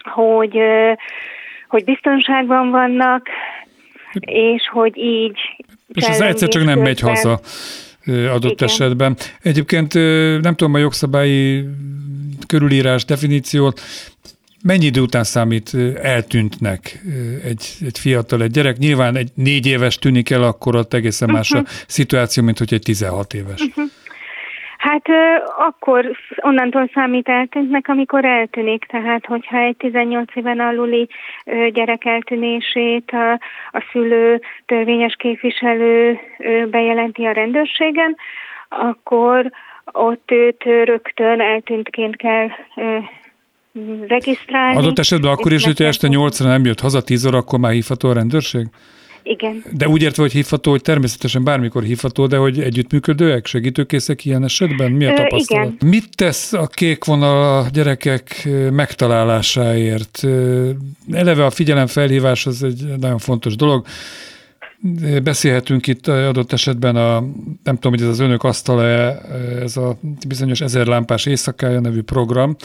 hogy, 0.02 0.60
hogy 1.68 1.84
biztonságban 1.84 2.70
vannak, 2.70 3.28
és 4.20 4.68
hogy 4.72 4.98
így 4.98 5.38
és 5.88 6.04
ez 6.04 6.20
egyszer 6.20 6.48
csak 6.48 6.64
nem 6.64 6.78
megy 6.78 7.00
haza 7.00 7.40
adott 8.06 8.52
Igen. 8.52 8.68
esetben. 8.68 9.16
Egyébként 9.42 9.94
nem 10.42 10.54
tudom 10.54 10.74
a 10.74 10.78
jogszabályi 10.78 11.64
körülírás 12.46 13.04
definíciót, 13.04 13.80
Mennyi 14.62 14.84
idő 14.84 15.00
után 15.00 15.24
számít 15.24 15.76
eltűntnek 16.02 17.02
egy, 17.44 17.68
egy 17.84 17.98
fiatal, 17.98 18.42
egy 18.42 18.50
gyerek? 18.50 18.78
Nyilván 18.78 19.16
egy 19.16 19.30
négy 19.34 19.66
éves 19.66 19.98
tűnik 19.98 20.30
el, 20.30 20.42
akkor 20.42 20.76
ott 20.76 20.94
egészen 20.94 21.30
más 21.30 21.50
uh-huh. 21.50 21.66
a 21.68 21.70
mhm. 21.70 21.82
szituáció, 21.86 22.42
mint 22.42 22.58
hogy 22.58 22.74
egy 22.74 22.82
16 22.82 23.34
éves. 23.34 23.60
Uh-huh. 23.60 23.84
Hát 24.82 25.06
akkor 25.58 26.10
onnantól 26.36 26.90
számít 26.94 27.28
eltűntnek, 27.28 27.88
amikor 27.88 28.24
eltűnik. 28.24 28.84
Tehát, 28.84 29.26
hogyha 29.26 29.58
egy 29.58 29.76
18 29.76 30.36
éven 30.36 30.60
aluli 30.60 31.08
gyerek 31.72 32.04
eltűnését 32.04 33.10
a, 33.10 33.32
a 33.72 33.84
szülő, 33.92 34.40
törvényes 34.66 35.14
képviselő 35.18 36.18
bejelenti 36.70 37.24
a 37.24 37.32
rendőrségen, 37.32 38.16
akkor 38.68 39.50
ott 39.92 40.30
őt 40.30 40.62
rögtön 40.84 41.40
eltűntként 41.40 42.16
kell 42.16 42.48
regisztrálni. 44.08 44.76
Adott 44.76 44.98
esetben 44.98 45.30
akkor 45.30 45.52
is, 45.52 45.64
hogyha 45.64 45.84
este 45.84 46.08
8 46.08 46.38
nem 46.38 46.64
jött 46.64 46.80
haza 46.80 47.02
10 47.02 47.26
óra, 47.26 47.38
akkor 47.38 47.58
már 47.58 47.72
hívható 47.72 48.08
a 48.08 48.14
rendőrség? 48.14 48.66
Igen. 49.22 49.64
De 49.72 49.88
úgy 49.88 50.02
értve, 50.02 50.22
hogy 50.22 50.32
hívható, 50.32 50.70
hogy 50.70 50.82
természetesen 50.82 51.44
bármikor 51.44 51.82
hívható, 51.82 52.26
de 52.26 52.36
hogy 52.36 52.60
együttműködőek, 52.60 53.46
segítőkészek 53.46 54.24
ilyen 54.24 54.44
esetben? 54.44 54.92
Mi 54.92 55.06
a 55.06 55.14
tapasztalat? 55.14 55.72
igen. 55.72 55.90
Mit 55.90 56.16
tesz 56.16 56.52
a 56.52 56.66
kék 56.66 57.04
vonal 57.04 57.58
a 57.58 57.68
gyerekek 57.72 58.48
megtalálásáért? 58.70 60.24
Eleve 61.12 61.44
a 61.44 61.50
figyelemfelhívás 61.50 62.46
az 62.46 62.62
egy 62.62 62.84
nagyon 63.00 63.18
fontos 63.18 63.56
dolog. 63.56 63.86
Beszélhetünk 65.22 65.86
itt 65.86 66.06
adott 66.06 66.52
esetben 66.52 66.96
a, 66.96 67.20
nem 67.62 67.74
tudom, 67.74 67.92
hogy 67.92 68.02
ez 68.02 68.08
az 68.08 68.18
önök 68.18 68.44
asztala 68.44 68.84
ez 69.60 69.76
a 69.76 69.96
bizonyos 70.28 70.60
ezer 70.60 70.86
lámpás 70.86 71.26
éjszakája 71.26 71.80
nevű 71.80 72.02
program. 72.02 72.56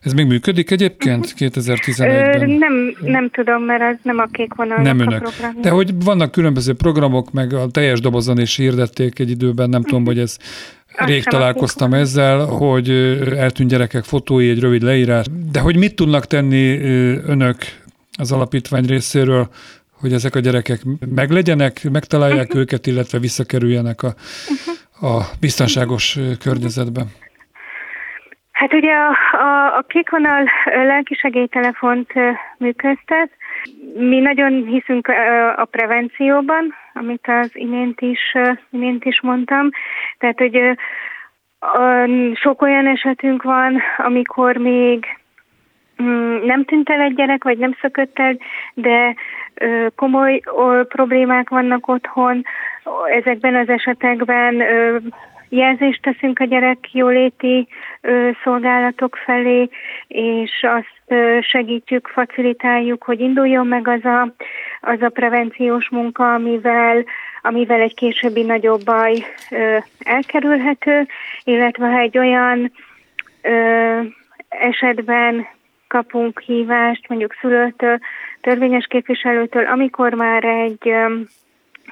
Ez 0.00 0.12
még 0.12 0.26
működik 0.26 0.70
egyébként 0.70 1.34
2011-ben? 1.38 2.40
Ö, 2.40 2.46
nem, 2.46 2.96
nem 3.00 3.30
tudom, 3.30 3.62
mert 3.62 3.82
ez 3.82 3.96
nem 4.02 4.18
a 4.18 4.26
kék 4.32 4.54
vonal 4.54 4.82
nem 4.82 4.98
önök. 4.98 5.26
a 5.26 5.30
program. 5.30 5.60
De 5.60 5.70
hogy 5.70 6.04
vannak 6.04 6.30
különböző 6.30 6.74
programok, 6.74 7.32
meg 7.32 7.52
a 7.52 7.66
teljes 7.66 8.00
dobozon 8.00 8.40
is 8.40 8.56
hirdették 8.56 9.18
egy 9.18 9.30
időben, 9.30 9.68
nem 9.68 9.82
tudom, 9.82 10.04
hogy 10.04 10.18
ez 10.18 10.36
Rég 11.06 11.24
találkoztam 11.24 11.94
ezzel, 11.94 12.44
hogy 12.44 12.90
eltűnt 13.36 13.70
gyerekek 13.70 14.04
fotói, 14.04 14.48
egy 14.48 14.60
rövid 14.60 14.82
leírás, 14.82 15.26
de 15.52 15.60
hogy 15.60 15.76
mit 15.76 15.94
tudnak 15.94 16.26
tenni 16.26 16.78
önök 17.26 17.56
az 18.18 18.32
alapítvány 18.32 18.84
részéről, 18.84 19.48
hogy 20.06 20.14
ezek 20.14 20.34
a 20.34 20.40
gyerekek 20.40 20.80
meglegyenek, 21.14 21.72
megtalálják 21.92 22.46
uh-huh. 22.46 22.60
őket, 22.60 22.86
illetve 22.86 23.18
visszakerüljenek 23.18 24.02
a, 24.02 24.10
uh-huh. 24.10 25.10
a 25.10 25.22
biztonságos 25.40 26.18
környezetbe. 26.44 27.02
Hát 28.52 28.72
ugye 28.72 28.92
a, 28.92 29.36
a, 29.36 29.76
a 29.76 29.84
Kékonal 29.88 30.44
lelkisegélytelefont 30.64 32.12
működtet. 32.58 33.30
Mi 33.94 34.18
nagyon 34.18 34.52
hiszünk 34.66 35.08
a 35.56 35.64
prevencióban, 35.64 36.74
amit 36.94 37.26
az 37.42 37.50
imént 37.52 38.00
is, 38.00 38.20
imént 38.70 39.04
is 39.04 39.20
mondtam. 39.20 39.70
Tehát, 40.18 40.38
hogy 40.38 40.58
sok 42.34 42.62
olyan 42.62 42.86
esetünk 42.86 43.42
van, 43.42 43.80
amikor 43.96 44.56
még 44.56 45.06
mm, 46.02 46.36
nem 46.44 46.64
tűnt 46.64 46.88
el 46.88 47.00
egy 47.00 47.14
gyerek, 47.14 47.44
vagy 47.44 47.58
nem 47.58 47.76
szökött 47.80 48.18
el, 48.18 48.38
de 48.74 49.14
komoly 49.94 50.40
problémák 50.88 51.48
vannak 51.48 51.88
otthon, 51.88 52.44
ezekben 53.18 53.54
az 53.54 53.68
esetekben 53.68 54.62
jelzést 55.48 56.02
teszünk 56.02 56.38
a 56.38 56.44
gyerek 56.44 56.92
jóléti 56.92 57.68
szolgálatok 58.42 59.16
felé, 59.24 59.68
és 60.08 60.50
azt 60.62 61.20
segítjük, 61.40 62.08
facilitáljuk, 62.08 63.02
hogy 63.02 63.20
induljon 63.20 63.66
meg 63.66 63.88
az 63.88 64.04
a, 64.04 64.34
az 64.80 65.02
a 65.02 65.08
prevenciós 65.08 65.88
munka, 65.88 66.34
amivel, 66.34 67.04
amivel 67.42 67.80
egy 67.80 67.94
későbbi 67.94 68.42
nagyobb 68.42 68.84
baj 68.84 69.24
elkerülhető, 69.98 71.06
illetve 71.44 71.86
ha 71.86 71.98
egy 71.98 72.18
olyan 72.18 72.72
esetben 74.48 75.46
kapunk 75.88 76.40
hívást, 76.40 77.08
mondjuk 77.08 77.36
szülőtől, 77.40 77.98
törvényes 78.46 78.86
képviselőtől, 78.86 79.66
amikor 79.66 80.14
már 80.14 80.44
egy, 80.44 80.92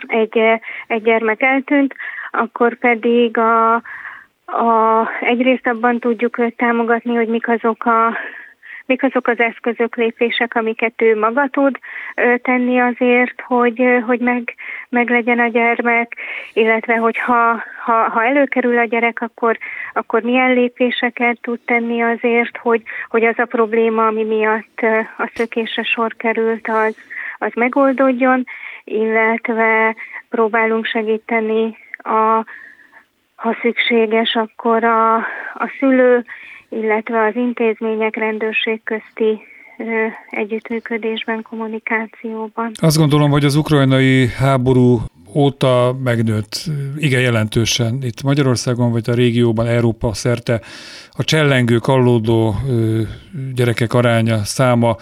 egy, 0.07 0.39
egy 0.87 1.03
gyermek 1.03 1.43
eltűnt, 1.43 1.95
akkor 2.31 2.79
pedig 2.79 3.39
a, 3.39 3.75
a, 4.45 5.09
egyrészt 5.21 5.67
abban 5.67 5.99
tudjuk 5.99 6.39
őt 6.39 6.57
támogatni, 6.57 7.15
hogy 7.15 7.29
mik 7.29 7.49
azok 7.49 7.85
a 7.85 8.17
mik 8.87 9.03
azok 9.03 9.27
az 9.27 9.39
eszközök, 9.39 9.97
lépések, 9.97 10.55
amiket 10.55 11.03
ő 11.03 11.19
maga 11.19 11.49
tud 11.49 11.79
tenni 12.43 12.81
azért, 12.81 13.41
hogy, 13.41 13.83
hogy 14.07 14.21
meg, 14.21 14.55
meg 14.89 15.11
legyen 15.11 15.39
a 15.39 15.49
gyermek, 15.49 16.17
illetve 16.53 16.97
hogy 16.97 17.19
ha, 17.19 17.63
ha, 17.85 18.09
ha 18.09 18.25
előkerül 18.25 18.79
a 18.79 18.85
gyerek, 18.85 19.21
akkor, 19.21 19.59
akkor 19.93 20.23
milyen 20.23 20.53
lépéseket 20.53 21.39
tud 21.41 21.61
tenni 21.65 22.03
azért, 22.03 22.57
hogy, 22.57 22.83
hogy 23.09 23.25
az 23.25 23.39
a 23.39 23.45
probléma, 23.45 24.07
ami 24.07 24.25
miatt 24.25 24.81
a 25.19 25.31
szökésre 25.35 25.83
sor 25.83 26.15
került, 26.17 26.69
az, 26.69 26.97
az 27.39 27.53
megoldódjon, 27.55 28.45
illetve 28.85 29.97
próbálunk 30.29 30.87
segíteni 30.87 31.77
a 31.99 32.45
ha 33.45 33.57
szükséges, 33.61 34.35
akkor 34.35 34.85
a, 34.85 35.15
a 35.55 35.73
szülő, 35.79 36.25
illetve 36.69 37.25
az 37.25 37.37
intézmények 37.37 38.17
rendőrség 38.17 38.81
közti 38.85 39.41
együttműködésben, 40.31 41.43
kommunikációban. 41.43 42.71
Azt 42.75 42.97
gondolom, 42.97 43.31
hogy 43.31 43.45
az 43.45 43.55
ukrajnai 43.55 44.29
háború 44.29 45.01
óta 45.35 45.97
megnőtt 46.05 46.65
igen 46.97 47.21
jelentősen 47.21 47.99
itt 48.03 48.23
Magyarországon, 48.23 48.93
vagy 48.93 49.11
a 49.11 49.15
régióban, 49.15 49.67
Európa 49.67 50.15
szerte 50.15 50.61
a 51.11 51.25
csellengő, 51.25 51.77
kallódó 51.77 52.55
gyerekek 53.55 53.93
aránya, 53.93 54.45
száma. 54.45 54.97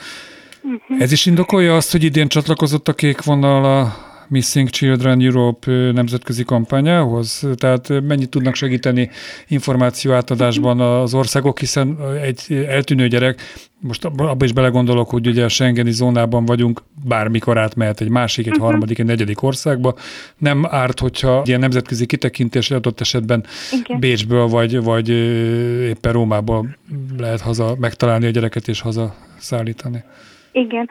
Uh-huh. 0.63 1.03
Ez 1.03 1.13
is 1.13 1.27
indokolja 1.27 1.77
azt, 1.77 1.93
hogy 1.93 2.03
idén 2.03 2.29
csatlakozott 2.29 2.89
a 2.89 2.93
kék 2.93 3.23
vonal 3.23 3.65
a 3.65 4.11
Missing 4.33 4.71
Children 4.71 5.21
Europe 5.21 5.71
nemzetközi 5.71 6.45
kampányához? 6.45 7.49
Tehát 7.55 7.89
mennyit 7.89 8.29
tudnak 8.29 8.55
segíteni 8.55 9.11
információ 9.49 10.13
átadásban 10.13 10.81
az 10.81 11.15
országok, 11.15 11.59
hiszen 11.59 11.99
egy 12.23 12.67
eltűnő 12.69 13.09
gyerek, 13.09 13.41
most 13.81 14.05
abba 14.05 14.45
is 14.45 14.53
belegondolok, 14.53 15.11
hogy 15.11 15.27
ugye 15.27 15.45
a 15.45 15.49
Schengeni 15.49 15.91
zónában 15.91 16.45
vagyunk, 16.45 16.83
bármikor 17.05 17.59
átmehet 17.59 18.01
egy 18.01 18.09
másik, 18.09 18.47
egy 18.47 18.53
uh-huh. 18.53 18.67
harmadik, 18.67 18.99
egy 18.99 19.07
negyedik 19.07 19.43
országba. 19.43 19.95
Nem 20.39 20.67
árt, 20.69 21.01
hogyha 21.01 21.43
ilyen 21.45 21.61
nemzetközi 21.61 22.07
kitekintés 22.07 22.71
adott 22.71 23.01
esetben 23.01 23.45
Igen. 23.73 24.01
Bécsből 24.01 24.47
vagy, 24.47 24.83
vagy 24.83 25.09
éppen 25.89 26.13
Rómából 26.13 26.77
lehet 27.19 27.41
haza 27.41 27.77
megtalálni 27.79 28.27
a 28.27 28.31
gyereket 28.31 28.69
és 28.69 28.81
haza 28.81 29.15
szállítani. 29.39 30.05
Igen. 30.53 30.89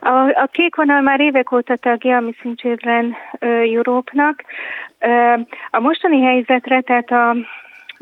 A, 0.00 0.28
a 0.28 0.48
kék 0.52 0.76
vonal 0.76 1.00
már 1.00 1.20
évek 1.20 1.52
óta 1.52 1.76
tagja 1.76 2.16
a 2.16 2.20
Missing 2.20 2.58
Children 2.58 3.16
Europe-nak. 3.74 4.44
A 5.70 5.80
mostani 5.80 6.22
helyzetre, 6.22 6.80
tehát 6.80 7.10
a, 7.10 7.36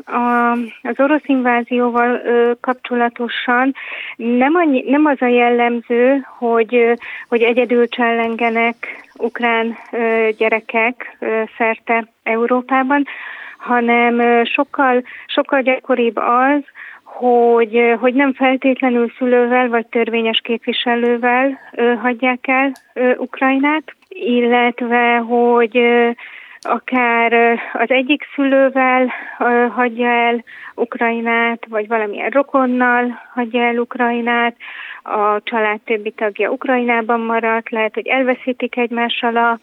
a, 0.05 0.51
az 0.81 0.95
orosz 0.97 1.25
invázióval 1.25 2.21
ö, 2.25 2.51
kapcsolatosan 2.61 3.73
nem, 4.15 4.55
annyi, 4.55 4.83
nem 4.87 5.05
az 5.05 5.21
a 5.21 5.27
jellemző, 5.27 6.25
hogy, 6.37 6.99
hogy 7.27 7.41
egyedül 7.41 7.87
csellengenek 7.87 8.75
ukrán 9.17 9.77
ö, 9.91 10.29
gyerekek 10.37 11.17
ö, 11.19 11.41
szerte 11.57 12.07
Európában, 12.23 13.05
hanem 13.57 14.19
ö, 14.19 14.43
sokkal, 14.43 15.03
sokkal 15.25 15.61
gyakoribb 15.61 16.17
az, 16.17 16.61
hogy, 17.21 17.95
hogy 17.99 18.13
nem 18.13 18.33
feltétlenül 18.33 19.11
szülővel 19.17 19.69
vagy 19.69 19.87
törvényes 19.87 20.41
képviselővel 20.43 21.59
hagyják 22.01 22.47
el 22.47 22.71
Ukrajnát, 23.17 23.83
illetve 24.09 25.17
hogy 25.17 25.79
akár 26.61 27.59
az 27.73 27.89
egyik 27.89 28.27
szülővel 28.35 29.11
hagyja 29.75 30.07
el 30.07 30.43
Ukrajnát, 30.75 31.65
vagy 31.69 31.87
valamilyen 31.87 32.29
rokonnal 32.29 33.21
hagyja 33.33 33.61
el 33.61 33.77
Ukrajnát, 33.77 34.55
a 35.03 35.41
család 35.43 35.79
többi 35.81 36.11
tagja 36.11 36.49
Ukrajnában 36.49 37.19
maradt, 37.19 37.69
lehet, 37.69 37.93
hogy 37.93 38.07
elveszítik 38.07 38.77
egymással 38.77 39.37
a, 39.37 39.59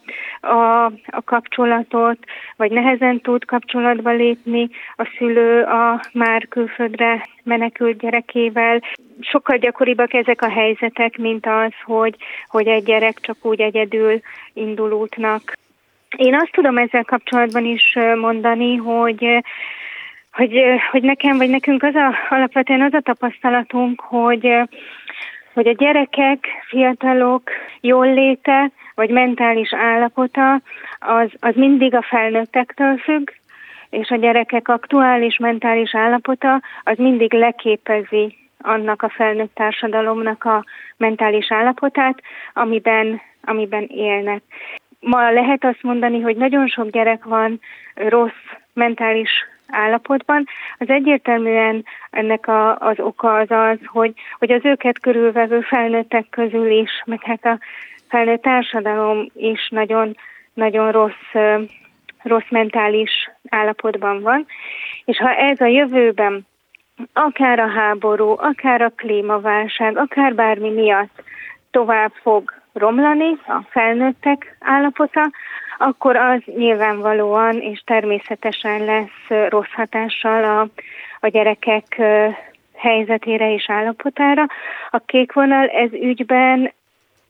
a, 0.47 0.85
a 1.05 1.21
kapcsolatot, 1.25 2.17
vagy 2.55 2.71
nehezen 2.71 3.21
tud 3.21 3.45
kapcsolatba 3.45 4.11
lépni 4.11 4.69
a 4.95 5.09
szülő 5.17 5.63
a 5.63 6.01
már 6.13 6.47
külföldre 6.47 7.27
menekült 7.43 7.97
gyerekével. 7.97 8.81
Sokkal 9.19 9.57
gyakoribbak 9.57 10.13
ezek 10.13 10.41
a 10.41 10.49
helyzetek, 10.49 11.17
mint 11.17 11.45
az, 11.45 11.73
hogy, 11.83 12.15
hogy 12.47 12.67
egy 12.67 12.83
gyerek 12.83 13.19
csak 13.19 13.37
úgy 13.41 13.61
egyedül 13.61 14.19
indul 14.53 14.91
útnak. 14.91 15.57
Én 16.17 16.35
azt 16.35 16.51
tudom 16.51 16.77
ezzel 16.77 17.03
kapcsolatban 17.03 17.65
is 17.65 17.97
mondani, 18.15 18.75
hogy 18.75 19.43
hogy, 20.31 20.61
hogy 20.91 21.01
nekem 21.01 21.37
vagy 21.37 21.49
nekünk 21.49 21.83
az 21.83 21.95
a, 21.95 22.13
alapvetően 22.29 22.81
az 22.81 22.93
a 22.93 23.01
tapasztalatunk, 23.01 24.01
hogy 24.01 24.47
hogy 25.53 25.67
a 25.67 25.73
gyerekek, 25.73 26.47
fiatalok 26.67 27.49
jól 27.81 28.13
léte, 28.13 28.71
vagy 28.95 29.09
mentális 29.09 29.73
állapota, 29.73 30.61
az, 30.99 31.29
az 31.39 31.55
mindig 31.55 31.93
a 31.93 32.01
felnőttektől 32.01 32.97
függ, 32.97 33.29
és 33.89 34.09
a 34.09 34.15
gyerekek 34.15 34.67
aktuális 34.67 35.37
mentális 35.37 35.95
állapota 35.95 36.61
az 36.83 36.97
mindig 36.97 37.33
leképezi 37.33 38.37
annak 38.61 39.01
a 39.01 39.09
felnőtt 39.09 39.55
társadalomnak 39.55 40.43
a 40.43 40.63
mentális 40.97 41.51
állapotát, 41.51 42.21
amiben, 42.53 43.21
amiben 43.41 43.83
élnek. 43.83 44.41
Ma 44.99 45.31
lehet 45.31 45.63
azt 45.63 45.83
mondani, 45.83 46.21
hogy 46.21 46.35
nagyon 46.35 46.67
sok 46.67 46.89
gyerek 46.89 47.23
van 47.23 47.59
rossz 47.93 48.43
mentális 48.73 49.29
állapotban. 49.71 50.45
Az 50.77 50.89
egyértelműen 50.89 51.85
ennek 52.09 52.47
a, 52.47 52.77
az 52.77 52.99
oka 52.99 53.33
az 53.33 53.51
az, 53.51 53.77
hogy, 53.85 54.13
hogy 54.39 54.51
az 54.51 54.65
őket 54.65 54.99
körülvevő 54.99 55.61
felnőttek 55.61 56.25
közül 56.29 56.69
is, 56.71 56.89
meg 57.05 57.23
hát 57.23 57.45
a 57.45 57.59
felnőtt 58.09 58.41
társadalom 58.41 59.29
is 59.35 59.69
nagyon, 59.69 60.15
nagyon 60.53 60.91
rossz, 60.91 61.33
rossz 62.23 62.49
mentális 62.49 63.11
állapotban 63.49 64.21
van. 64.21 64.45
És 65.05 65.17
ha 65.17 65.35
ez 65.35 65.61
a 65.61 65.65
jövőben 65.65 66.47
akár 67.13 67.59
a 67.59 67.67
háború, 67.67 68.35
akár 68.37 68.81
a 68.81 68.89
klímaválság, 68.89 69.97
akár 69.97 70.35
bármi 70.35 70.69
miatt 70.69 71.23
tovább 71.71 72.11
fog 72.21 72.58
romlani 72.79 73.37
a 73.47 73.61
felnőttek 73.69 74.57
állapota, 74.59 75.29
akkor 75.77 76.15
az 76.15 76.41
nyilvánvalóan 76.45 77.61
és 77.61 77.81
természetesen 77.85 78.85
lesz 78.85 79.49
rossz 79.49 79.71
hatással 79.73 80.43
a, 80.43 80.67
a 81.19 81.27
gyerekek 81.27 82.01
helyzetére 82.75 83.53
és 83.53 83.69
állapotára. 83.69 84.45
A 84.89 84.97
kék 85.05 85.33
vonal 85.33 85.67
ez 85.67 85.93
ügyben 85.93 86.71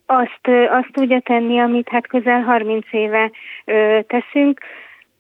azt, 0.05 0.47
azt 0.69 0.91
tudja 0.91 1.19
tenni, 1.19 1.59
amit 1.59 1.89
hát 1.89 2.07
közel 2.07 2.41
30 2.41 2.85
éve 2.91 3.31
ö, 3.65 3.99
teszünk, 4.07 4.59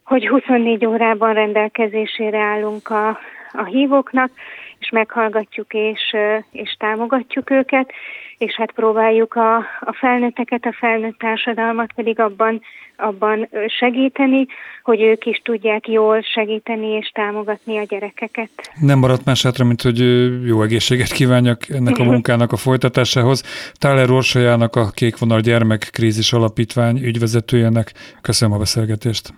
hogy 0.03 0.27
24 0.27 0.85
órában 0.85 1.33
rendelkezésére 1.33 2.39
állunk 2.39 2.89
a, 2.89 3.19
a 3.51 3.63
hívóknak, 3.63 4.31
és 4.79 4.89
meghallgatjuk 4.89 5.73
és, 5.73 6.15
és 6.51 6.75
támogatjuk 6.79 7.49
őket, 7.49 7.91
és 8.37 8.55
hát 8.55 8.71
próbáljuk 8.71 9.33
a, 9.33 9.55
a 9.79 9.93
felnőtteket, 9.99 10.65
a 10.65 10.75
felnőtt 10.79 11.17
társadalmat 11.17 11.93
pedig 11.93 12.19
abban, 12.19 12.61
abban 12.95 13.49
segíteni, 13.79 14.45
hogy 14.83 15.01
ők 15.01 15.25
is 15.25 15.41
tudják 15.43 15.87
jól 15.87 16.21
segíteni 16.21 16.87
és 16.87 17.11
támogatni 17.13 17.77
a 17.77 17.83
gyerekeket. 17.83 18.49
Nem 18.81 18.99
maradt 18.99 19.25
más 19.25 19.43
hátra, 19.43 19.65
mint 19.65 19.81
hogy 19.81 19.99
jó 20.47 20.61
egészséget 20.61 21.11
kívánjak 21.11 21.69
ennek 21.69 21.97
a 21.97 22.03
munkának 22.11 22.51
a 22.51 22.57
folytatásához. 22.57 23.73
Táler 23.73 24.09
Orsajának 24.11 24.75
a 24.75 24.89
Kékvonal 24.93 25.39
Gyermekkrízis 25.39 26.33
Alapítvány 26.33 27.03
ügyvezetőjének 27.03 27.91
köszönöm 28.21 28.55
a 28.55 28.57
beszélgetést. 28.57 29.33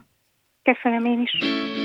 Köszönöm 0.63 1.06
én 1.06 1.21
is. 1.21 1.80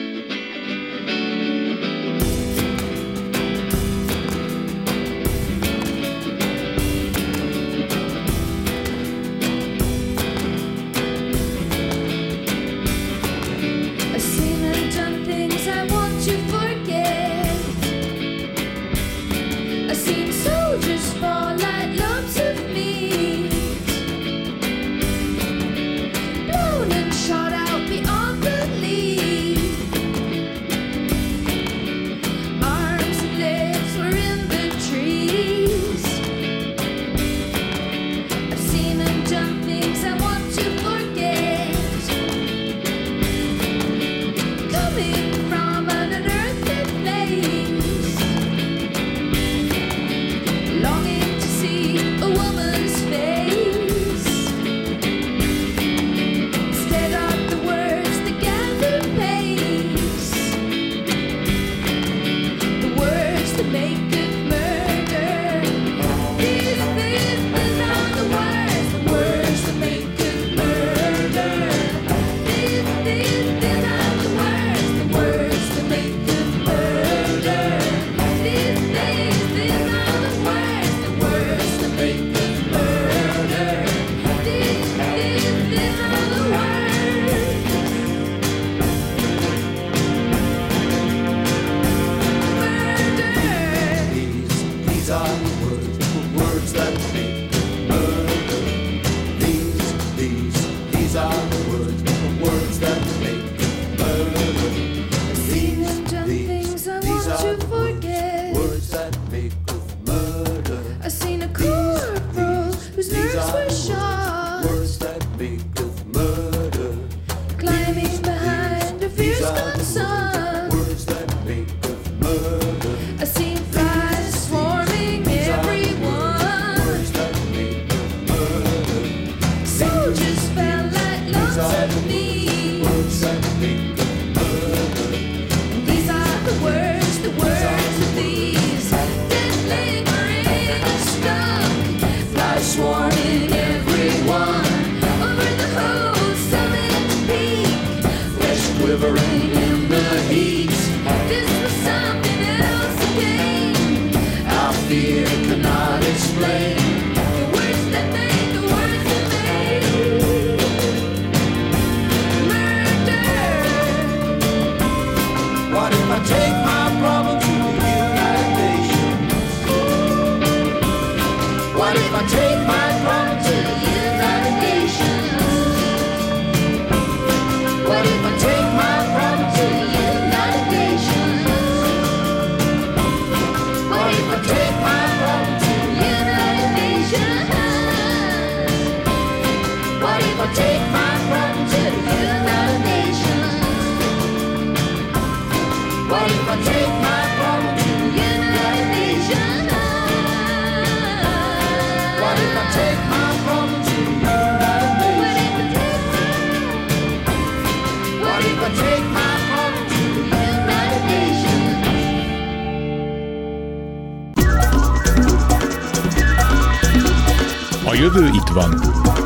Jövő 218.06 218.26
itt 218.26 218.48
van. 218.48 219.25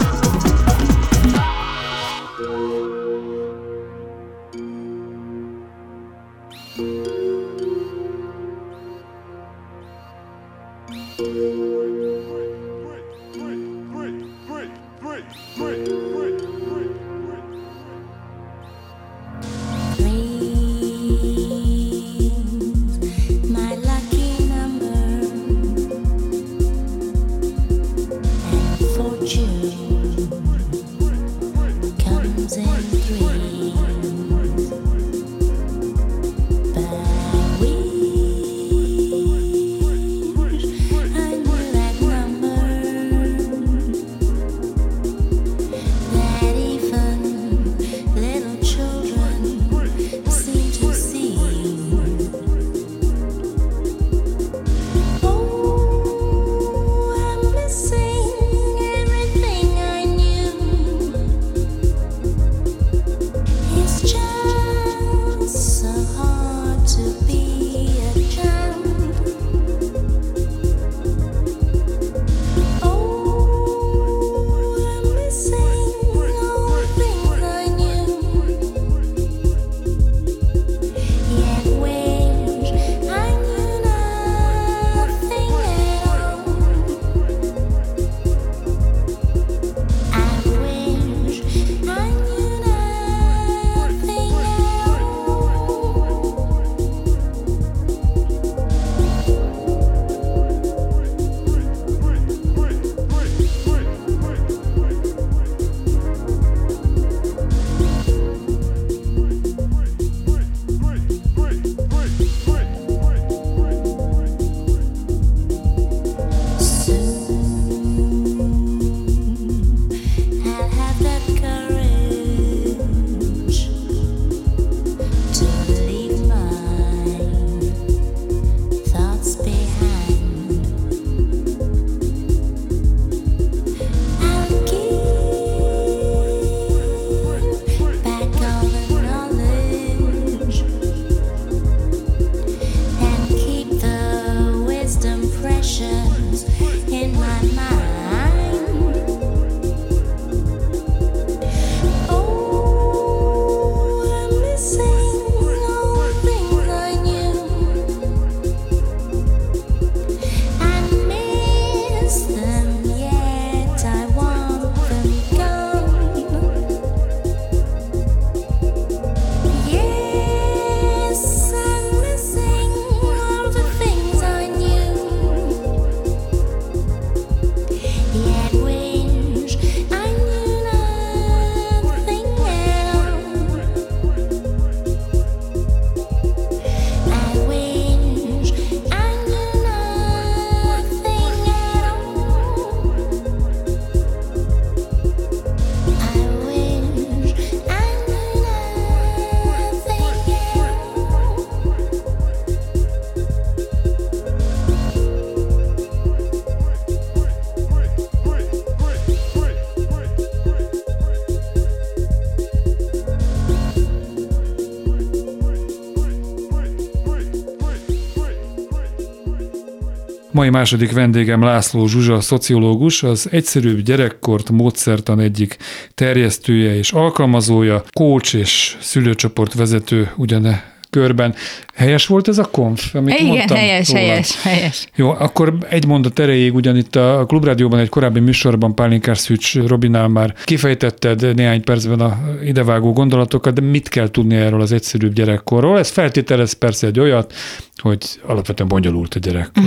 Mai 220.40 220.50
második 220.50 220.92
vendégem 220.92 221.42
László 221.42 221.86
Zsuzsa, 221.86 222.20
szociológus, 222.20 223.02
az 223.02 223.28
egyszerűbb 223.30 223.80
gyerekkort 223.80 224.50
módszertan 224.50 225.20
egyik 225.20 225.56
terjesztője 225.94 226.76
és 226.76 226.92
alkalmazója, 226.92 227.82
coach 227.92 228.34
és 228.34 228.76
szülőcsoport 228.80 229.54
vezető 229.54 230.10
ugyane 230.16 230.70
körben. 230.90 231.34
Helyes 231.74 232.06
volt 232.06 232.28
ez 232.28 232.38
a 232.38 232.44
konf, 232.44 232.94
amit 232.94 233.14
Igen, 233.14 233.26
mondtam 233.26 233.56
helyes, 233.56 233.88
rólad? 233.88 234.04
helyes, 234.04 234.42
helyes. 234.42 234.86
Jó, 234.94 235.10
akkor 235.10 235.54
egy 235.68 235.86
mondat 235.86 236.18
erejéig, 236.18 236.54
ugyan 236.54 236.76
itt 236.76 236.96
a 236.96 237.24
Klubrádióban 237.26 237.78
egy 237.78 237.88
korábbi 237.88 238.20
műsorban 238.20 238.74
Pálinkár 238.74 239.18
Szűcs 239.18 239.54
Robinál 239.54 240.08
már 240.08 240.34
kifejtetted 240.44 241.34
néhány 241.34 241.62
percben 241.62 242.00
a 242.00 242.18
idevágó 242.44 242.92
gondolatokat, 242.92 243.54
de 243.54 243.60
mit 243.60 243.88
kell 243.88 244.10
tudni 244.10 244.34
erről 244.34 244.60
az 244.60 244.72
egyszerűbb 244.72 245.12
gyerekkorról? 245.12 245.78
Ez 245.78 245.88
feltételez 245.88 246.52
persze 246.52 246.86
egy 246.86 247.00
olyat, 247.00 247.32
hogy 247.76 248.20
alapvetően 248.26 248.68
bonyolult 248.68 249.14
a 249.14 249.18
gyerek. 249.18 249.50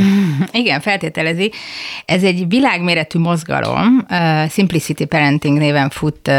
Igen, 0.62 0.82
feltételezi. 0.82 1.52
Ez 2.06 2.24
egy 2.24 2.48
világméretű 2.48 3.20
mozgalom, 3.20 4.06
Simplicity 4.50 5.04
Parenting 5.04 5.58
néven 5.58 5.90
fut, 5.90 6.32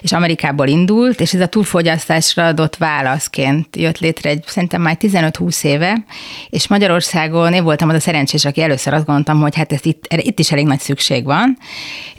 és 0.00 0.12
Amerikából 0.12 0.66
indult, 0.66 1.20
és 1.20 1.32
ez 1.32 1.40
a 1.40 1.46
túlfogyasztásra 1.46 2.46
adott 2.46 2.76
válaszként 2.76 3.76
jött 3.76 3.98
létre 3.98 4.30
egy 4.30 4.44
szerintem 4.46 4.82
már 4.82 4.96
15-20 5.00 5.64
éve, 5.64 6.04
és 6.50 6.68
Magyarországon 6.68 7.52
én 7.52 7.64
voltam 7.64 7.88
az 7.88 7.94
a 7.94 8.00
szerencsés, 8.00 8.44
aki 8.44 8.62
először 8.62 8.92
azt 8.92 9.04
gondoltam, 9.04 9.40
hogy 9.40 9.56
hát 9.56 9.72
ezt 9.72 9.86
itt, 9.86 10.06
itt 10.16 10.38
is 10.38 10.52
elég 10.52 10.66
nagy 10.66 10.80
szükség 10.80 11.24
van. 11.24 11.58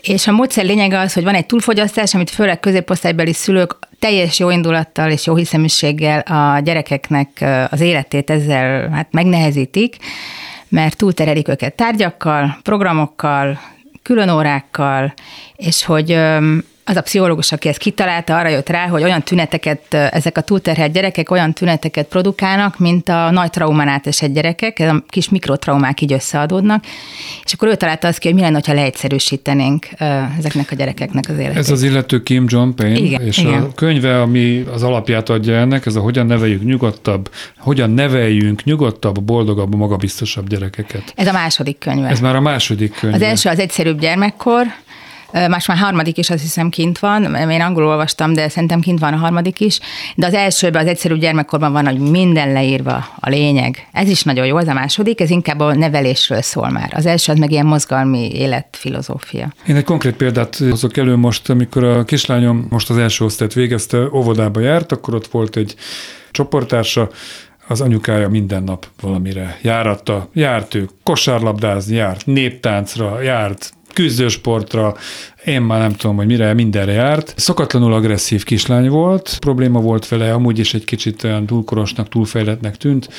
És 0.01 0.27
a 0.27 0.31
módszer 0.31 0.65
lényege 0.65 0.99
az, 0.99 1.13
hogy 1.13 1.23
van 1.23 1.35
egy 1.35 1.45
túlfogyasztás, 1.45 2.13
amit 2.13 2.29
főleg 2.29 2.59
középosztálybeli 2.59 3.33
szülők 3.33 3.77
teljes 3.99 4.39
jó 4.39 4.49
indulattal 4.49 5.11
és 5.11 5.25
jó 5.25 5.35
hiszeműséggel 5.35 6.19
a 6.19 6.59
gyerekeknek 6.59 7.45
az 7.71 7.81
életét 7.81 8.29
ezzel 8.29 8.89
hát 8.89 9.07
megnehezítik, 9.11 9.97
mert 10.69 10.97
túlterelik 10.97 11.47
őket 11.47 11.75
tárgyakkal, 11.75 12.57
programokkal, 12.63 13.59
külön 14.03 14.29
órákkal, 14.29 15.13
és 15.55 15.85
hogy 15.85 16.19
az 16.87 16.95
a 16.95 17.01
pszichológus, 17.01 17.51
aki 17.51 17.67
ezt 17.67 17.77
kitalálta, 17.77 18.37
arra 18.37 18.49
jött 18.49 18.69
rá, 18.69 18.87
hogy 18.87 19.03
olyan 19.03 19.23
tüneteket, 19.23 19.93
ezek 19.93 20.37
a 20.37 20.41
túlterhelt 20.41 20.91
gyerekek 20.91 21.31
olyan 21.31 21.53
tüneteket 21.53 22.07
produkálnak, 22.07 22.79
mint 22.79 23.09
a 23.09 23.31
nagy 23.31 23.49
traumán 23.49 23.87
átesett 23.87 24.33
gyerekek, 24.33 24.79
ez 24.79 24.89
a 24.89 25.03
kis 25.07 25.29
mikrotraumák 25.29 26.01
így 26.01 26.13
összeadódnak, 26.13 26.83
és 27.43 27.53
akkor 27.53 27.67
ő 27.67 27.75
találta 27.75 28.07
azt 28.07 28.17
ki, 28.17 28.27
hogy 28.27 28.35
mi 28.35 28.41
lenne, 28.41 28.59
ha 28.65 28.73
leegyszerűsítenénk 28.73 29.87
ezeknek 30.37 30.71
a 30.71 30.75
gyerekeknek 30.75 31.29
az 31.29 31.37
életét. 31.37 31.57
Ez 31.57 31.69
az 31.69 31.83
illető 31.83 32.23
Kim 32.23 32.45
John 32.47 32.69
Payne, 32.75 32.97
igen, 32.97 33.21
és 33.21 33.37
igen. 33.37 33.61
a 33.61 33.73
könyve, 33.73 34.21
ami 34.21 34.65
az 34.73 34.83
alapját 34.83 35.29
adja 35.29 35.55
ennek, 35.55 35.85
ez 35.85 35.95
a 35.95 35.99
Hogyan 35.99 36.25
neveljük 36.25 36.63
nyugodtabb, 36.63 37.29
hogyan 37.57 37.89
neveljünk 37.89 38.63
nyugodtabb, 38.63 39.23
boldogabb, 39.23 39.75
magabiztosabb 39.75 40.49
gyerekeket. 40.49 41.13
Ez 41.15 41.27
a 41.27 41.31
második 41.31 41.77
könyve. 41.77 42.07
Ez 42.07 42.19
már 42.19 42.35
a 42.35 42.41
második 42.41 42.95
könyve. 42.99 43.15
Az 43.17 43.23
első 43.23 43.49
az 43.49 43.59
egyszerűbb 43.59 43.99
gyermekkor, 43.99 44.65
Más 45.31 45.67
már 45.67 45.77
harmadik 45.77 46.17
is 46.17 46.29
azt 46.29 46.41
hiszem 46.41 46.69
kint 46.69 46.99
van, 46.99 47.35
én 47.35 47.61
angolul 47.61 47.89
olvastam, 47.89 48.33
de 48.33 48.49
szerintem 48.49 48.79
kint 48.79 48.99
van 48.99 49.13
a 49.13 49.17
harmadik 49.17 49.59
is. 49.59 49.79
De 50.15 50.25
az 50.25 50.33
elsőben, 50.33 50.81
az 50.81 50.87
egyszerű 50.87 51.17
gyermekkorban 51.17 51.71
van, 51.71 51.85
hogy 51.85 51.97
minden 51.99 52.51
leírva, 52.51 53.07
a 53.19 53.29
lényeg. 53.29 53.87
Ez 53.91 54.09
is 54.09 54.23
nagyon 54.23 54.45
jó, 54.45 54.55
az 54.55 54.67
a 54.67 54.73
második, 54.73 55.21
ez 55.21 55.29
inkább 55.29 55.59
a 55.59 55.75
nevelésről 55.75 56.41
szól 56.41 56.69
már. 56.69 56.91
Az 56.95 57.05
első 57.05 57.31
az 57.31 57.37
meg 57.37 57.51
ilyen 57.51 57.65
mozgalmi 57.65 58.31
életfilozófia. 58.33 59.53
Én 59.67 59.75
egy 59.75 59.83
konkrét 59.83 60.15
példát 60.15 60.55
hozok 60.55 60.97
elő 60.97 61.15
most, 61.15 61.49
amikor 61.49 61.83
a 61.83 62.03
kislányom 62.03 62.65
most 62.69 62.89
az 62.89 62.97
első 62.97 63.25
osztályt 63.25 63.53
végezte, 63.53 63.97
óvodába 64.13 64.59
járt, 64.59 64.91
akkor 64.91 65.15
ott 65.15 65.27
volt 65.27 65.55
egy 65.55 65.75
csoporttársa, 66.31 67.09
az 67.67 67.81
anyukája 67.81 68.29
minden 68.29 68.63
nap 68.63 68.87
valamire 69.01 69.57
járatta. 69.61 70.29
Járt 70.33 70.75
ő 70.75 70.89
kosárlabdázni, 71.03 71.95
járt 71.95 72.25
néptáncra, 72.25 73.21
járt 73.21 73.73
küzdősportra, 73.95 74.95
én 75.45 75.61
már 75.61 75.79
nem 75.79 75.93
tudom, 75.93 76.15
hogy 76.15 76.25
mire, 76.25 76.53
mindenre 76.53 76.91
járt. 76.91 77.33
Szokatlanul 77.37 77.93
agresszív 77.93 78.43
kislány 78.43 78.89
volt, 78.89 79.37
probléma 79.39 79.79
volt 79.79 80.07
vele, 80.07 80.33
amúgy 80.33 80.59
is 80.59 80.73
egy 80.73 80.85
kicsit 80.85 81.23
olyan 81.23 81.45
túlkorosnak, 81.45 82.09
túlfejletnek 82.09 82.77
tűnt, 82.77 83.09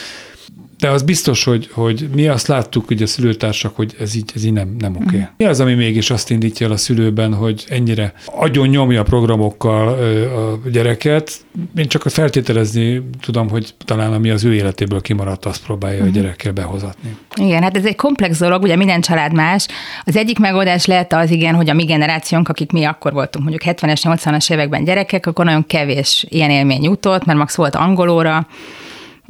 de 0.79 0.89
az 0.89 1.03
biztos, 1.03 1.45
hogy, 1.45 1.69
hogy 1.73 2.09
mi 2.15 2.29
azt 2.29 2.47
láttuk, 2.47 2.87
hogy 2.87 3.03
a 3.03 3.07
szülőtársak, 3.07 3.77
hogy 3.77 3.95
ez 4.01 4.15
így, 4.15 4.33
ez 4.35 4.45
így 4.45 4.53
nem, 4.53 4.77
nem 4.79 4.97
oké. 4.97 5.05
Okay. 5.07 5.29
Mi 5.37 5.45
az, 5.45 5.61
ami 5.61 5.75
mégis 5.75 6.11
azt 6.11 6.31
indítja 6.31 6.67
el 6.67 6.73
a 6.73 6.77
szülőben, 6.77 7.35
hogy 7.35 7.65
ennyire 7.69 8.13
agyon 8.25 8.69
nyomja 8.69 9.03
programokkal 9.03 9.89
a 9.89 10.69
gyereket? 10.69 11.33
Én 11.77 11.89
csak 11.89 12.03
feltételezni 12.03 13.03
tudom, 13.21 13.49
hogy 13.49 13.75
talán 13.85 14.13
ami 14.13 14.31
az 14.31 14.45
ő 14.45 14.55
életéből 14.55 15.01
kimaradt, 15.01 15.45
azt 15.45 15.65
próbálja 15.65 15.99
uh-huh. 15.99 16.15
a 16.15 16.19
gyerekkel 16.19 16.53
behozatni. 16.53 17.17
Igen, 17.35 17.63
hát 17.63 17.77
ez 17.77 17.85
egy 17.85 17.97
komplex 17.97 18.39
dolog, 18.39 18.63
ugye 18.63 18.77
minden 18.77 19.01
család 19.01 19.33
más. 19.33 19.67
Az 20.05 20.17
egyik 20.17 20.39
megoldás 20.39 20.87
lehet 20.87 21.13
az 21.13 21.31
igen, 21.31 21.55
hogy 21.55 21.71
a 21.71 21.75
mi 21.75 21.85
generációnk, 21.85 22.49
akik 22.49 22.73
mi 22.73 22.85
akkor 22.85 23.13
voltunk, 23.13 23.49
mondjuk 23.49 23.77
70-es, 23.77 24.01
80-as 24.03 24.53
években 24.53 24.85
gyerekek, 24.85 25.27
akkor 25.27 25.45
nagyon 25.45 25.67
kevés 25.67 26.27
ilyen 26.29 26.51
élmény 26.51 26.83
jutott, 26.83 27.25
mert 27.25 27.39
max 27.39 27.55
volt 27.55 27.75
angolóra, 27.75 28.47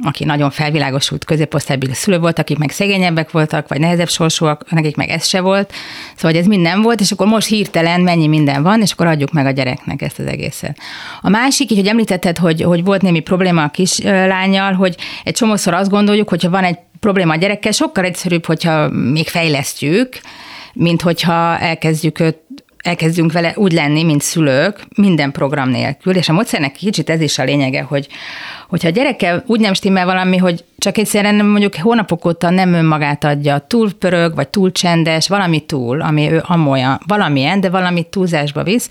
aki 0.03 0.25
nagyon 0.25 0.49
felvilágosult 0.49 1.25
középosztálybeli 1.25 1.93
szülő 1.93 2.19
volt, 2.19 2.39
akik 2.39 2.57
meg 2.57 2.69
szegényebbek 2.69 3.31
voltak, 3.31 3.67
vagy 3.67 3.79
nehezebb 3.79 4.09
sorsúak, 4.09 4.71
nekik 4.71 4.95
meg 4.95 5.09
ez 5.09 5.27
se 5.27 5.41
volt. 5.41 5.73
Szóval 6.15 6.37
ez 6.37 6.45
mind 6.45 6.61
nem 6.61 6.81
volt, 6.81 6.99
és 6.99 7.11
akkor 7.11 7.27
most 7.27 7.47
hirtelen 7.47 8.01
mennyi 8.01 8.27
minden 8.27 8.63
van, 8.63 8.81
és 8.81 8.91
akkor 8.91 9.07
adjuk 9.07 9.31
meg 9.31 9.45
a 9.45 9.51
gyereknek 9.51 10.01
ezt 10.01 10.19
az 10.19 10.25
egészet. 10.25 10.77
A 11.21 11.29
másik, 11.29 11.71
így, 11.71 11.77
hogy 11.77 11.87
említetted, 11.87 12.37
hogy, 12.37 12.61
hogy 12.61 12.83
volt 12.83 13.01
némi 13.01 13.19
probléma 13.19 13.63
a 13.63 13.69
kislányjal, 13.69 14.73
hogy 14.73 14.95
egy 15.23 15.33
csomószor 15.33 15.73
azt 15.73 15.89
gondoljuk, 15.89 16.29
hogyha 16.29 16.49
van 16.49 16.63
egy 16.63 16.77
probléma 16.99 17.33
a 17.33 17.37
gyerekkel, 17.37 17.71
sokkal 17.71 18.03
egyszerűbb, 18.03 18.45
hogyha 18.45 18.89
még 18.89 19.27
fejlesztjük, 19.27 20.19
mint 20.73 21.01
hogyha 21.01 21.57
elkezdjük 21.57 22.19
őt 22.19 22.37
elkezdünk 22.87 23.31
vele 23.31 23.53
úgy 23.55 23.71
lenni, 23.71 24.03
mint 24.03 24.21
szülők, 24.21 24.87
minden 24.95 25.31
program 25.31 25.69
nélkül, 25.69 26.15
és 26.15 26.29
a 26.29 26.33
módszernek 26.33 26.71
kicsit 26.71 27.09
ez 27.09 27.21
is 27.21 27.39
a 27.39 27.43
lényege, 27.43 27.81
hogy 27.81 28.07
hogyha 28.67 28.87
a 28.87 28.91
gyerekkel 28.91 29.43
úgy 29.45 29.59
nem 29.59 29.73
stimmel 29.73 30.05
valami, 30.05 30.37
hogy 30.37 30.65
csak 30.77 30.97
egyszerűen 30.97 31.45
mondjuk 31.45 31.75
hónapok 31.75 32.25
óta 32.25 32.49
nem 32.49 32.73
önmagát 32.73 33.23
adja, 33.23 33.59
túl 33.59 33.93
pörög, 33.93 34.35
vagy 34.35 34.47
túl 34.47 34.71
csendes, 34.71 35.27
valami 35.27 35.59
túl, 35.59 36.01
ami 36.01 36.31
ő 36.31 36.43
amolyan, 36.45 36.99
valamilyen, 37.07 37.59
de 37.59 37.69
valamit 37.69 38.07
túlzásba 38.07 38.63
visz, 38.63 38.89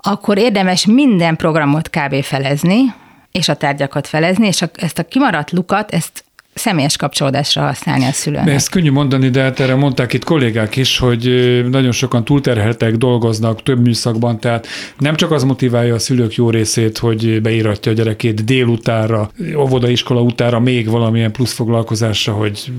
akkor 0.00 0.38
érdemes 0.38 0.86
minden 0.86 1.36
programot 1.36 1.90
kb. 1.90 2.22
felezni, 2.22 2.94
és 3.32 3.48
a 3.48 3.54
tárgyakat 3.54 4.06
felezni, 4.06 4.46
és 4.46 4.62
a, 4.62 4.66
ezt 4.74 4.98
a 4.98 5.04
kimaradt 5.04 5.50
lukat, 5.50 5.90
ezt 5.90 6.24
személyes 6.54 6.96
kapcsolódásra 6.96 7.62
használni 7.62 8.04
a 8.04 8.12
szülőnek. 8.12 8.54
Ezt 8.54 8.68
könnyű 8.68 8.90
mondani, 8.90 9.28
de 9.28 9.42
hát 9.42 9.60
erre 9.60 9.74
mondták 9.74 10.12
itt 10.12 10.24
kollégák 10.24 10.76
is, 10.76 10.98
hogy 10.98 11.24
nagyon 11.70 11.92
sokan 11.92 12.24
túlterheltek, 12.24 12.96
dolgoznak 12.96 13.62
több 13.62 13.80
műszakban, 13.80 14.40
tehát 14.40 14.66
nem 14.98 15.14
csak 15.14 15.30
az 15.30 15.44
motiválja 15.44 15.94
a 15.94 15.98
szülők 15.98 16.34
jó 16.34 16.50
részét, 16.50 16.98
hogy 16.98 17.42
beíratja 17.42 17.92
a 17.92 17.94
gyerekét 17.94 18.44
délutára, 18.44 19.30
óvodaiskola 19.56 20.20
utára 20.20 20.60
még 20.60 20.88
valamilyen 20.88 21.32
plusz 21.32 21.52
foglalkozásra, 21.52 22.32
hogy 22.32 22.72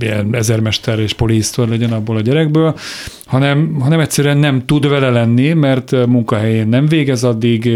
ilyen 0.00 0.34
ezermester 0.34 0.98
és 0.98 1.12
polisztor 1.12 1.68
legyen 1.68 1.92
abból 1.92 2.16
a 2.16 2.20
gyerekből, 2.20 2.74
hanem, 3.26 3.76
hanem 3.80 4.00
egyszerűen 4.00 4.38
nem 4.38 4.64
tud 4.66 4.88
vele 4.88 5.10
lenni, 5.10 5.52
mert 5.52 6.06
munkahelyén 6.06 6.68
nem 6.68 6.86
végez 6.86 7.24
addig, 7.24 7.70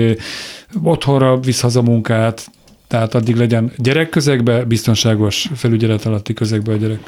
otthonra 0.83 1.41
visz 1.41 1.61
haza 1.61 1.83
munkát, 1.83 2.51
tehát 2.93 3.15
addig 3.15 3.37
legyen 3.37 3.73
gyerekközegbe, 3.77 4.65
biztonságos 4.65 5.49
felügyelet 5.55 6.05
alatti 6.07 6.35
közegbe 6.35 6.73
a 6.73 6.77
gyerek. 6.77 6.99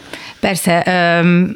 Persze, 0.41 0.79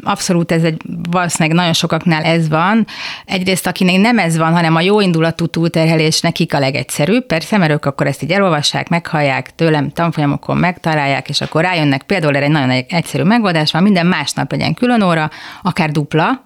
abszolút 0.02 0.52
ez 0.52 0.62
egy, 0.62 0.82
valószínűleg 1.10 1.56
nagyon 1.56 1.72
sokaknál 1.72 2.22
ez 2.22 2.48
van. 2.48 2.86
Egyrészt, 3.24 3.66
akinek 3.66 3.96
nem 3.96 4.18
ez 4.18 4.36
van, 4.36 4.52
hanem 4.52 4.74
a 4.74 4.80
jó 4.80 5.00
indulatú 5.00 5.46
túlterhelés 5.46 6.20
nekik 6.20 6.54
a 6.54 6.58
legegyszerűbb. 6.58 7.26
Persze, 7.26 7.56
mert 7.56 7.72
ők 7.72 7.84
akkor 7.84 8.06
ezt 8.06 8.22
így 8.22 8.30
elolvassák, 8.30 8.88
meghallják 8.88 9.54
tőlem, 9.54 9.90
tanfolyamokon 9.90 10.56
megtalálják, 10.56 11.28
és 11.28 11.40
akkor 11.40 11.62
rájönnek. 11.62 12.02
Például 12.02 12.36
erre 12.36 12.44
egy 12.44 12.50
nagyon 12.50 12.70
egyszerű 12.88 13.22
megoldás 13.22 13.72
van, 13.72 13.82
minden 13.82 14.06
másnap 14.06 14.50
legyen 14.50 14.74
külön 14.74 15.02
óra, 15.02 15.30
akár 15.62 15.90
dupla, 15.90 16.44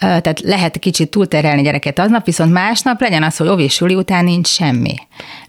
tehát 0.00 0.40
lehet 0.40 0.78
kicsit 0.78 1.10
túlterelni 1.10 1.62
gyereket 1.62 1.98
aznap, 1.98 2.24
viszont 2.24 2.52
másnap 2.52 3.00
legyen 3.00 3.22
az, 3.22 3.36
hogy 3.36 3.48
ovi 3.48 3.68
suli 3.68 3.94
után 3.94 4.24
nincs 4.24 4.48
semmi. 4.48 4.94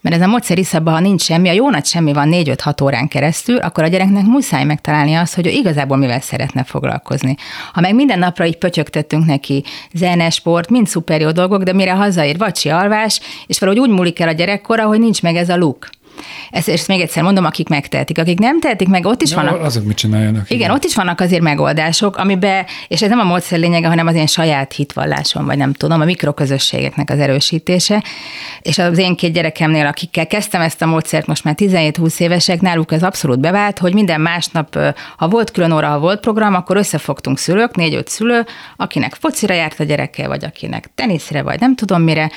Mert 0.01 0.15
ez 0.15 0.21
a 0.21 0.27
módszer 0.27 0.57
iszabban, 0.57 0.93
ha 0.93 0.99
nincs 0.99 1.21
semmi, 1.21 1.49
a 1.49 1.53
jó 1.53 1.69
nagy 1.69 1.85
semmi 1.85 2.13
van 2.13 2.29
4-5-6 2.31 2.83
órán 2.83 3.07
keresztül, 3.07 3.57
akkor 3.57 3.83
a 3.83 3.87
gyereknek 3.87 4.25
muszáj 4.25 4.63
megtalálni 4.63 5.13
azt, 5.13 5.35
hogy 5.35 5.47
ő 5.47 5.49
igazából 5.49 5.97
mivel 5.97 6.19
szeretne 6.19 6.63
foglalkozni. 6.63 7.35
Ha 7.73 7.81
meg 7.81 7.95
minden 7.95 8.19
napra 8.19 8.45
így 8.45 8.57
pötyögtettünk 8.57 9.25
neki 9.25 9.63
zene, 9.93 10.29
sport, 10.29 10.69
mind 10.69 10.87
szuper 10.87 11.21
jó 11.21 11.31
dolgok, 11.31 11.63
de 11.63 11.73
mire 11.73 11.91
hazaér, 11.91 12.37
vacsi 12.37 12.69
alvás, 12.69 13.19
és 13.47 13.59
valahogy 13.59 13.81
úgy 13.81 13.89
múlik 13.89 14.19
el 14.19 14.27
a 14.27 14.31
gyerekkora, 14.31 14.85
hogy 14.85 14.99
nincs 14.99 15.21
meg 15.21 15.35
ez 15.35 15.49
a 15.49 15.57
luk. 15.57 15.89
Ezt, 16.51 16.69
ezt 16.69 16.87
még 16.87 17.01
egyszer 17.01 17.23
mondom, 17.23 17.45
akik 17.45 17.67
megtehetik. 17.67 18.17
Akik 18.17 18.39
nem 18.39 18.59
tehetik 18.59 18.87
meg, 18.87 19.05
ott 19.05 19.21
is 19.21 19.29
De 19.29 19.35
vannak. 19.35 19.63
Azok 19.63 19.83
mit 19.83 19.97
csináljanak? 19.97 20.43
Igen, 20.45 20.57
igen, 20.57 20.71
ott 20.71 20.83
is 20.83 20.95
vannak 20.95 21.19
azért 21.19 21.41
megoldások, 21.41 22.17
amiben, 22.17 22.65
és 22.87 23.01
ez 23.01 23.09
nem 23.09 23.19
a 23.19 23.23
módszer 23.23 23.59
lényege, 23.59 23.87
hanem 23.87 24.07
az 24.07 24.15
én 24.15 24.27
saját 24.27 24.73
hitvallásom, 24.73 25.45
vagy 25.45 25.57
nem 25.57 25.73
tudom, 25.73 26.01
a 26.01 26.05
mikroközösségeknek 26.05 27.09
az 27.09 27.19
erősítése. 27.19 28.03
És 28.61 28.77
az 28.77 28.97
én 28.97 29.15
két 29.15 29.33
gyerekemnél, 29.33 29.85
akikkel 29.85 30.27
kezdtem 30.27 30.61
ezt 30.61 30.81
a 30.81 30.85
módszert, 30.85 31.27
most 31.27 31.43
már 31.43 31.55
17-20 31.57 32.19
évesek, 32.19 32.61
náluk 32.61 32.91
ez 32.91 33.03
abszolút 33.03 33.39
bevált, 33.39 33.79
hogy 33.79 33.93
minden 33.93 34.21
másnap, 34.21 34.77
ha 35.17 35.27
volt 35.27 35.51
külön 35.51 35.71
óra, 35.71 35.87
ha 35.87 35.99
volt 35.99 36.19
program, 36.19 36.53
akkor 36.53 36.77
összefogtunk 36.77 37.37
szülők, 37.37 37.75
négy-öt 37.75 38.07
szülő, 38.07 38.45
akinek 38.75 39.15
focira 39.15 39.53
járt 39.53 39.79
a 39.79 39.83
gyereke, 39.83 40.27
vagy 40.27 40.43
akinek 40.43 40.89
teniszre, 40.95 41.41
vagy 41.41 41.59
nem 41.59 41.75
tudom 41.75 42.01
mire, 42.01 42.31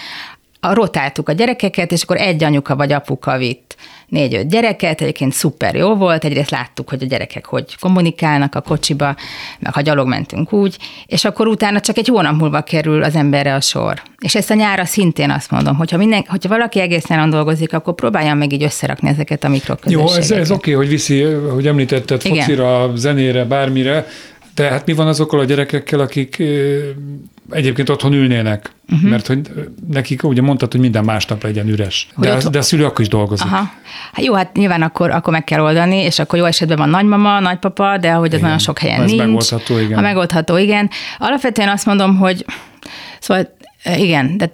rotáltuk 0.73 1.29
a 1.29 1.33
gyerekeket, 1.33 1.93
és 1.93 2.03
akkor 2.03 2.17
egy 2.17 2.45
anyuka 2.45 2.77
vagy 2.77 2.93
apuka 2.93 3.37
vitt 3.37 3.77
négy-öt 4.09 4.49
gyereket, 4.49 5.01
egyébként 5.01 5.33
szuper 5.33 5.75
jó 5.75 5.95
volt, 5.95 6.25
egyrészt 6.25 6.51
láttuk, 6.51 6.89
hogy 6.89 7.03
a 7.03 7.07
gyerekek 7.07 7.47
hogy 7.47 7.77
kommunikálnak 7.81 8.55
a 8.55 8.61
kocsiba, 8.61 9.17
meg 9.59 9.73
ha 9.73 9.81
gyalog 9.81 10.09
mentünk 10.09 10.53
úgy, 10.53 10.77
és 11.07 11.25
akkor 11.25 11.47
utána 11.47 11.81
csak 11.81 11.97
egy 11.97 12.09
hónap 12.09 12.37
múlva 12.37 12.61
kerül 12.61 13.03
az 13.03 13.15
emberre 13.15 13.55
a 13.55 13.61
sor. 13.61 14.03
És 14.19 14.35
ezt 14.35 14.51
a 14.51 14.55
nyára 14.55 14.85
szintén 14.85 15.31
azt 15.31 15.51
mondom, 15.51 15.77
hogyha, 15.77 15.97
minden, 15.97 16.25
hogyha 16.29 16.49
valaki 16.49 16.81
egész 16.81 17.07
nyáron 17.07 17.31
dolgozik, 17.31 17.73
akkor 17.73 17.95
próbálja 17.95 18.35
meg 18.35 18.53
így 18.53 18.63
összerakni 18.63 19.09
ezeket 19.09 19.45
a 19.45 19.49
mikroközösségeket. 19.49 20.29
Jó, 20.29 20.37
ez, 20.37 20.41
ez 20.41 20.51
oké, 20.51 20.73
okay, 20.73 20.85
hogy 20.85 20.93
viszi, 20.93 21.23
hogy 21.53 21.67
említetted, 21.67 22.21
Igen. 22.25 22.37
focira, 22.37 22.97
zenére, 22.97 23.45
bármire, 23.45 24.07
de 24.55 24.69
hát 24.69 24.87
mi 24.87 24.93
van 24.93 25.07
azokkal 25.07 25.41
a 25.41 25.45
gyerekekkel, 25.45 26.01
akik 26.01 26.43
egyébként 27.51 27.89
otthon 27.89 28.13
ülnének? 28.13 28.71
Uh-huh. 28.93 29.11
Mert 29.11 29.27
hogy 29.27 29.51
nekik 29.91 30.23
ugye 30.23 30.43
mondtad, 30.43 30.73
hogy 30.73 30.81
minden 30.81 31.05
másnap 31.05 31.43
legyen 31.43 31.69
üres. 31.69 32.09
De, 32.17 32.35
ott... 32.35 32.49
de 32.49 32.59
a 32.59 32.63
szülő 32.63 32.85
akkor 32.85 33.01
is 33.01 33.09
dolgozik. 33.09 33.47
Aha. 33.47 33.71
Hát 34.13 34.25
jó, 34.25 34.35
hát 34.35 34.57
nyilván 34.57 34.83
akkor, 34.83 35.11
akkor 35.11 35.33
meg 35.33 35.45
kell 35.45 35.61
oldani, 35.61 35.97
és 35.97 36.19
akkor 36.19 36.39
jó 36.39 36.45
esetben 36.45 36.77
van 36.77 36.89
nagymama, 36.89 37.41
nagypapa, 37.41 37.99
de 37.99 38.13
hogy 38.13 38.27
az 38.27 38.33
igen. 38.33 38.43
nagyon 38.43 38.59
sok 38.59 38.79
helyen 38.79 39.03
ez 39.03 39.11
nincs. 39.11 39.23
megoldható, 39.23 39.79
igen. 39.79 39.95
Ha 39.95 40.01
megoldható, 40.01 40.57
igen. 40.57 40.91
Alapvetően 41.19 41.69
azt 41.69 41.87
mondom, 41.87 42.17
hogy 42.17 42.45
Szóval 43.25 43.54
igen, 43.85 44.37
de 44.37 44.51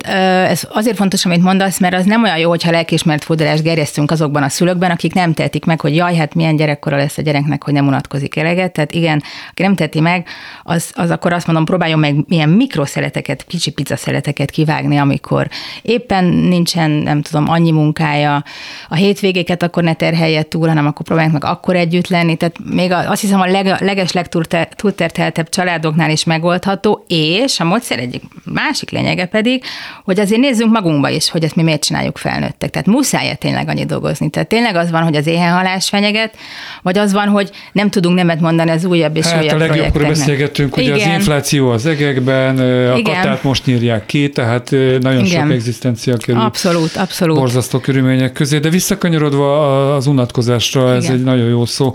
ez 0.49 0.63
azért 0.73 0.97
fontos, 0.97 1.25
amit 1.25 1.43
mondasz, 1.43 1.79
mert 1.79 1.95
az 1.95 2.05
nem 2.05 2.23
olyan 2.23 2.39
jó, 2.39 2.49
hogyha 2.49 2.71
lelkismert 2.71 3.25
fúdalást 3.25 3.63
gerjesztünk 3.63 4.11
azokban 4.11 4.43
a 4.43 4.49
szülőkben, 4.49 4.91
akik 4.91 5.15
nem 5.15 5.33
tehetik 5.33 5.65
meg, 5.65 5.81
hogy 5.81 5.95
jaj, 5.95 6.17
hát 6.17 6.35
milyen 6.35 6.57
gyerekkora 6.57 6.97
lesz 6.97 7.19
a 7.19 7.23
gyereknek, 7.23 7.65
hogy 7.65 7.73
nem 7.73 7.87
unatkozik 7.87 8.37
eleget. 8.37 8.73
Tehát 8.73 8.93
igen, 8.93 9.23
aki 9.51 9.63
nem 9.63 9.75
teheti 9.75 10.01
meg, 10.01 10.27
az, 10.63 10.91
az 10.95 11.11
akkor 11.11 11.33
azt 11.33 11.47
mondom, 11.47 11.65
próbáljon 11.65 11.99
meg 11.99 12.15
milyen 12.29 12.49
mikroszeleteket, 12.49 13.45
kicsi 13.47 13.71
pizzaszeleteket 13.71 14.51
kivágni, 14.51 14.97
amikor 14.97 15.49
éppen 15.83 16.25
nincsen, 16.25 16.91
nem 16.91 17.23
tudom, 17.23 17.49
annyi 17.49 17.71
munkája, 17.71 18.45
a 18.89 18.95
hétvégéket 18.95 19.63
akkor 19.63 19.83
ne 19.83 19.95
terhelje 19.95 20.43
túl, 20.43 20.69
hanem 20.69 20.87
akkor 20.87 21.07
próbálják 21.07 21.33
meg 21.33 21.45
akkor 21.45 21.77
együtt 21.77 22.09
lenni. 22.09 22.37
Tehát 22.37 22.57
még 22.65 22.93
azt 22.93 23.21
hiszem 23.21 23.41
a 23.41 23.47
leg, 23.47 23.81
leges 23.81 24.13
legtúlterteltebb 24.13 25.49
családoknál 25.49 26.11
is 26.11 26.25
megoldható, 26.25 27.05
és 27.09 27.61
a 27.61 27.65
módszer 27.65 27.99
egyik 27.99 28.23
másik 28.45 28.91
lényeg, 28.91 29.20
lényege 29.21 29.27
pedig, 29.27 29.63
hogy 30.05 30.21
azért 30.21 30.41
nézzünk 30.41 30.73
magunkba 30.73 31.09
is, 31.09 31.31
hogy 31.31 31.45
ezt 31.45 31.55
mi 31.55 31.63
miért 31.63 31.85
csináljuk 31.85 32.19
felnőttek. 32.19 32.71
Tehát 32.71 32.87
muszáj 32.87 33.35
tényleg 33.35 33.69
annyi 33.69 33.85
dolgozni. 33.85 34.31
Tehát 34.31 34.49
tényleg 34.49 34.75
az 34.75 34.91
van, 34.91 35.03
hogy 35.03 35.17
az 35.17 35.27
éhenhalás 35.27 35.89
fenyeget, 35.89 36.35
vagy 36.83 36.99
az 36.99 37.13
van, 37.13 37.29
hogy 37.29 37.51
nem 37.73 37.91
tudunk 37.91 38.17
nemet 38.17 38.41
mondani 38.41 38.71
az 38.71 38.85
újabb 38.85 39.17
és 39.17 39.27
hát 39.27 39.43
újabb 39.43 39.55
a 39.55 39.59
legjobbkor 39.59 40.07
beszélgettünk, 40.07 40.75
hogy 40.75 40.91
az 40.91 41.07
infláció 41.07 41.71
az 41.71 41.87
egekben, 41.87 42.59
a 42.91 42.97
Igen. 42.97 43.15
katát 43.15 43.43
most 43.43 43.67
nyírják 43.67 44.07
ki, 44.07 44.29
tehát 44.29 44.71
nagyon 45.01 45.25
Igen. 45.25 45.43
sok 45.43 45.51
egzisztencia 45.51 46.17
kerül. 46.17 46.41
Abszolút, 46.41 46.97
abszolút. 46.97 47.39
Borzasztó 47.39 47.79
körülmények 47.79 48.33
közé, 48.33 48.59
de 48.59 48.69
visszakanyarodva 48.69 49.95
az 49.95 50.07
unatkozásra, 50.07 50.95
ez 50.95 51.05
Igen. 51.05 51.17
egy 51.17 51.23
nagyon 51.23 51.49
jó 51.49 51.65
szó. 51.67 51.95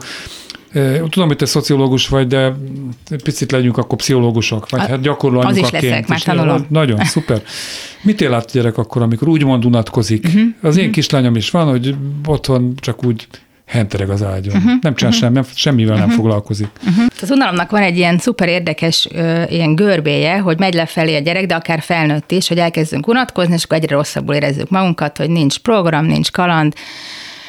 Tudom, 1.10 1.28
hogy 1.28 1.36
te 1.36 1.46
szociológus 1.46 2.08
vagy, 2.08 2.28
de 2.28 2.54
picit 3.24 3.52
legyünk 3.52 3.78
akkor 3.78 3.98
pszichológusok, 3.98 4.70
vagy 4.70 4.80
hát 4.80 5.02
gyakorló 5.02 5.40
Az 5.40 5.58
is 5.58 5.70
leszek, 5.70 6.08
már 6.08 6.22
tanulom. 6.22 6.66
Nagyon, 6.70 7.06
szuper. 7.14 7.42
Mit 8.02 8.22
él 8.22 8.34
át 8.34 8.46
a 8.46 8.50
gyerek 8.52 8.78
akkor, 8.78 9.02
amikor 9.02 9.28
úgymond 9.28 9.66
unatkozik? 9.66 10.26
Uh-huh. 10.26 10.42
Az 10.62 10.76
én 10.76 10.80
uh-huh. 10.80 10.94
kislányom 10.94 11.36
is 11.36 11.50
van, 11.50 11.70
hogy 11.70 11.96
otthon 12.26 12.74
csak 12.80 13.06
úgy 13.06 13.28
hentereg 13.66 14.10
az 14.10 14.24
ágyon. 14.24 14.56
Uh-huh. 14.56 14.72
Nem 14.82 14.96
csinál 14.96 15.14
uh-huh. 15.14 15.34
semmi, 15.34 15.46
semmivel 15.56 15.94
uh-huh. 15.94 16.08
nem 16.08 16.18
foglalkozik. 16.18 16.68
Uh-huh. 16.88 17.06
Az 17.22 17.32
unalomnak 17.32 17.72
van 17.72 17.82
egy 17.82 17.98
ilyen 17.98 18.18
szuper 18.18 18.48
érdekes 18.48 19.08
ö, 19.12 19.44
ilyen 19.44 19.76
görbéje, 19.76 20.38
hogy 20.38 20.60
megy 20.60 20.74
lefelé 20.74 21.16
a 21.16 21.20
gyerek, 21.20 21.46
de 21.46 21.56
akár 21.56 21.82
felnőtt 21.82 22.32
is, 22.32 22.48
hogy 22.48 22.58
elkezdünk 22.58 23.08
unatkozni, 23.08 23.54
és 23.54 23.64
akkor 23.64 23.78
egyre 23.78 23.96
rosszabbul 23.96 24.36
érezzük 24.36 24.70
magunkat, 24.70 25.18
hogy 25.18 25.30
nincs 25.30 25.58
program, 25.58 26.06
nincs 26.06 26.32
kaland, 26.32 26.74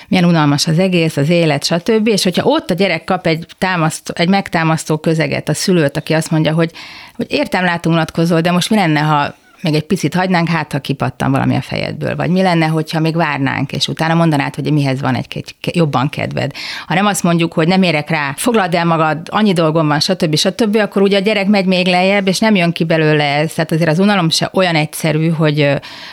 milyen 0.08 0.24
unalmas 0.24 0.66
az 0.66 0.78
egész, 0.78 1.16
az 1.16 1.28
élet, 1.28 1.64
stb. 1.64 2.06
És 2.06 2.22
hogyha 2.22 2.44
ott 2.44 2.70
a 2.70 2.74
gyerek 2.74 3.04
kap 3.04 3.26
egy, 3.26 3.46
támaszt, 3.58 4.10
egy 4.10 4.28
megtámasztó 4.28 4.96
közeget, 4.96 5.48
a 5.48 5.54
szülőt, 5.54 5.96
aki 5.96 6.12
azt 6.12 6.30
mondja, 6.30 6.52
hogy, 6.52 6.70
hogy 7.16 7.26
értem, 7.28 7.64
látunk 7.64 7.94
unatkozol, 7.94 8.40
de 8.40 8.50
most 8.50 8.70
mi 8.70 8.76
lenne, 8.76 9.00
ha 9.00 9.34
még 9.66 9.74
egy 9.74 9.86
picit 9.86 10.14
hagynánk, 10.14 10.48
hát 10.48 10.72
ha 10.72 10.78
kipattan 10.78 11.30
valami 11.30 11.56
a 11.56 11.60
fejedből, 11.60 12.16
vagy 12.16 12.30
mi 12.30 12.42
lenne, 12.42 12.66
hogyha 12.66 13.00
még 13.00 13.16
várnánk, 13.16 13.72
és 13.72 13.88
utána 13.88 14.14
mondanád, 14.14 14.54
hogy 14.54 14.72
mihez 14.72 15.00
van 15.00 15.14
egy, 15.14 15.26
egy 15.30 15.54
jobban 15.76 16.08
kedved. 16.08 16.50
Ha 16.86 16.94
nem 16.94 17.06
azt 17.06 17.22
mondjuk, 17.22 17.52
hogy 17.52 17.68
nem 17.68 17.82
érek 17.82 18.10
rá, 18.10 18.34
foglald 18.36 18.74
el 18.74 18.84
magad, 18.84 19.18
annyi 19.30 19.52
dolgom 19.52 19.88
van, 19.88 20.00
stb. 20.00 20.36
stb., 20.36 20.76
akkor 20.76 21.02
ugye 21.02 21.16
a 21.16 21.20
gyerek 21.20 21.46
megy 21.46 21.66
még 21.66 21.86
lejjebb, 21.86 22.28
és 22.28 22.38
nem 22.38 22.54
jön 22.54 22.72
ki 22.72 22.84
belőle 22.84 23.24
ez. 23.24 23.52
Tehát 23.52 23.72
azért 23.72 23.90
az 23.90 23.98
unalom 23.98 24.30
se 24.30 24.50
olyan 24.52 24.74
egyszerű, 24.74 25.28
hogy 25.28 25.68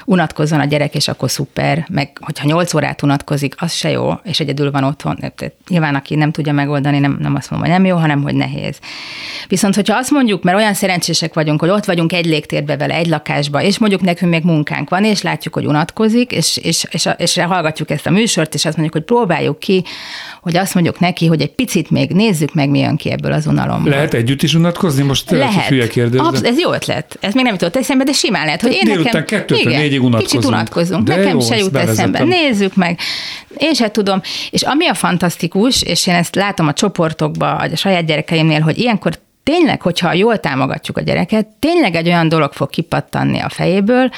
unatkozzon 0.05 0.59
a 0.59 0.65
gyerek, 0.65 0.95
és 0.95 1.07
akkor 1.07 1.31
szuper, 1.31 1.85
meg 1.89 2.17
hogyha 2.21 2.47
8 2.47 2.73
órát 2.73 3.03
unatkozik, 3.03 3.55
az 3.57 3.73
se 3.73 3.89
jó, 3.89 4.13
és 4.23 4.39
egyedül 4.39 4.71
van 4.71 4.83
otthon. 4.83 5.15
Tehát 5.15 5.53
nyilván, 5.69 5.95
aki 5.95 6.15
nem 6.15 6.31
tudja 6.31 6.53
megoldani, 6.53 6.99
nem, 6.99 7.17
nem 7.19 7.35
azt 7.35 7.49
mondom, 7.49 7.69
hogy 7.69 7.79
nem 7.79 7.87
jó, 7.89 7.97
hanem 7.97 8.21
hogy 8.21 8.35
nehéz. 8.35 8.79
Viszont, 9.47 9.75
hogyha 9.75 9.97
azt 9.97 10.11
mondjuk, 10.11 10.43
mert 10.43 10.57
olyan 10.57 10.73
szerencsések 10.73 11.33
vagyunk, 11.33 11.59
hogy 11.59 11.69
ott 11.69 11.85
vagyunk 11.85 12.13
egy 12.13 12.25
légtérbe 12.25 12.77
vele, 12.77 12.93
egy 12.93 13.07
lakás 13.07 13.42
lakásba, 13.43 13.67
és 13.67 13.77
mondjuk 13.77 14.01
nekünk 14.01 14.31
még 14.31 14.43
munkánk 14.43 14.89
van, 14.89 15.03
és 15.03 15.21
látjuk, 15.21 15.53
hogy 15.53 15.65
unatkozik, 15.65 16.31
és, 16.31 16.57
és, 16.57 16.85
és, 16.91 17.09
és 17.17 17.37
hallgatjuk 17.37 17.89
ezt 17.89 18.05
a 18.05 18.09
műsort, 18.11 18.53
és 18.53 18.65
azt 18.65 18.77
mondjuk, 18.77 18.93
hogy 18.93 19.03
próbáljuk 19.03 19.59
ki, 19.59 19.83
hogy 20.41 20.57
azt 20.57 20.73
mondjuk 20.73 20.99
neki, 20.99 21.25
hogy 21.25 21.41
egy 21.41 21.55
picit 21.55 21.89
még 21.89 22.11
nézzük 22.11 22.53
meg, 22.53 22.69
mi 22.69 22.79
jön 22.79 22.95
ki 22.95 23.11
ebből 23.11 23.31
az 23.31 23.47
unalomból. 23.47 23.89
Lehet 23.89 24.13
együtt 24.13 24.43
is 24.43 24.53
unatkozni? 24.53 25.03
Most 25.03 25.31
lehet. 25.31 25.65
Hülye 25.65 25.87
Absz- 26.17 26.45
ez 26.45 26.59
jó 26.59 26.73
ötlet. 26.73 27.17
Ez 27.19 27.33
még 27.33 27.43
nem 27.43 27.53
jutott 27.53 27.75
eszembe, 27.75 28.03
de 28.03 28.11
simán 28.11 28.45
lehet, 28.45 28.61
hogy 28.61 28.71
én 28.71 28.99
nekem... 28.99 29.25
kettőtől 29.25 29.71
igen, 29.71 29.81
négyig 29.81 30.03
unatkozunk. 30.03 30.29
Kicsit 30.29 30.45
unatkozunk. 30.45 31.07
De 31.07 31.15
nekem 31.15 31.33
jó, 31.33 31.39
se 31.39 31.57
jut 31.57 31.75
eszembe. 31.75 32.23
Nézzük 32.23 32.75
meg. 32.75 32.99
Én 33.57 33.73
se 33.73 33.91
tudom. 33.91 34.21
És 34.49 34.61
ami 34.61 34.87
a 34.87 34.93
fantasztikus, 34.93 35.81
és 35.81 36.07
én 36.07 36.13
ezt 36.13 36.35
látom 36.35 36.67
a 36.67 36.73
csoportokban, 36.73 37.71
a 37.71 37.75
saját 37.75 38.05
gyerekeimnél, 38.05 38.61
hogy 38.61 38.77
ilyenkor 38.77 39.19
tényleg, 39.43 39.81
hogyha 39.81 40.13
jól 40.13 40.39
támogatjuk 40.39 40.97
a 40.97 41.01
gyereket, 41.01 41.47
tényleg 41.59 41.95
egy 41.95 42.07
olyan 42.07 42.29
dolog 42.29 42.53
fog 42.53 42.69
kipattanni 42.69 43.39
a 43.39 43.49
fejéből, 43.49 44.09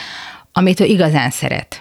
amit 0.51 0.79
ő 0.79 0.85
igazán 0.85 1.29
szeret. 1.29 1.79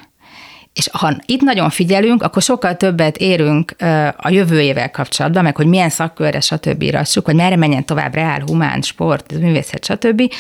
És 0.73 0.89
ha 0.93 1.17
itt 1.27 1.41
nagyon 1.41 1.71
figyelünk, 1.71 2.23
akkor 2.23 2.43
sokkal 2.43 2.77
többet 2.77 3.17
érünk 3.17 3.75
a 4.17 4.29
jövőjével 4.29 4.91
kapcsolatban, 4.91 5.43
meg 5.43 5.57
hogy 5.57 5.67
milyen 5.67 5.89
szakkörre, 5.89 6.41
stb. 6.41 6.83
írassuk, 6.83 7.25
hogy 7.25 7.35
merre 7.35 7.57
menjen 7.57 7.85
tovább, 7.85 8.15
reál, 8.15 8.43
humán, 8.47 8.83
sport, 8.83 9.33
művészet, 9.33 9.85
stb. 9.85 10.33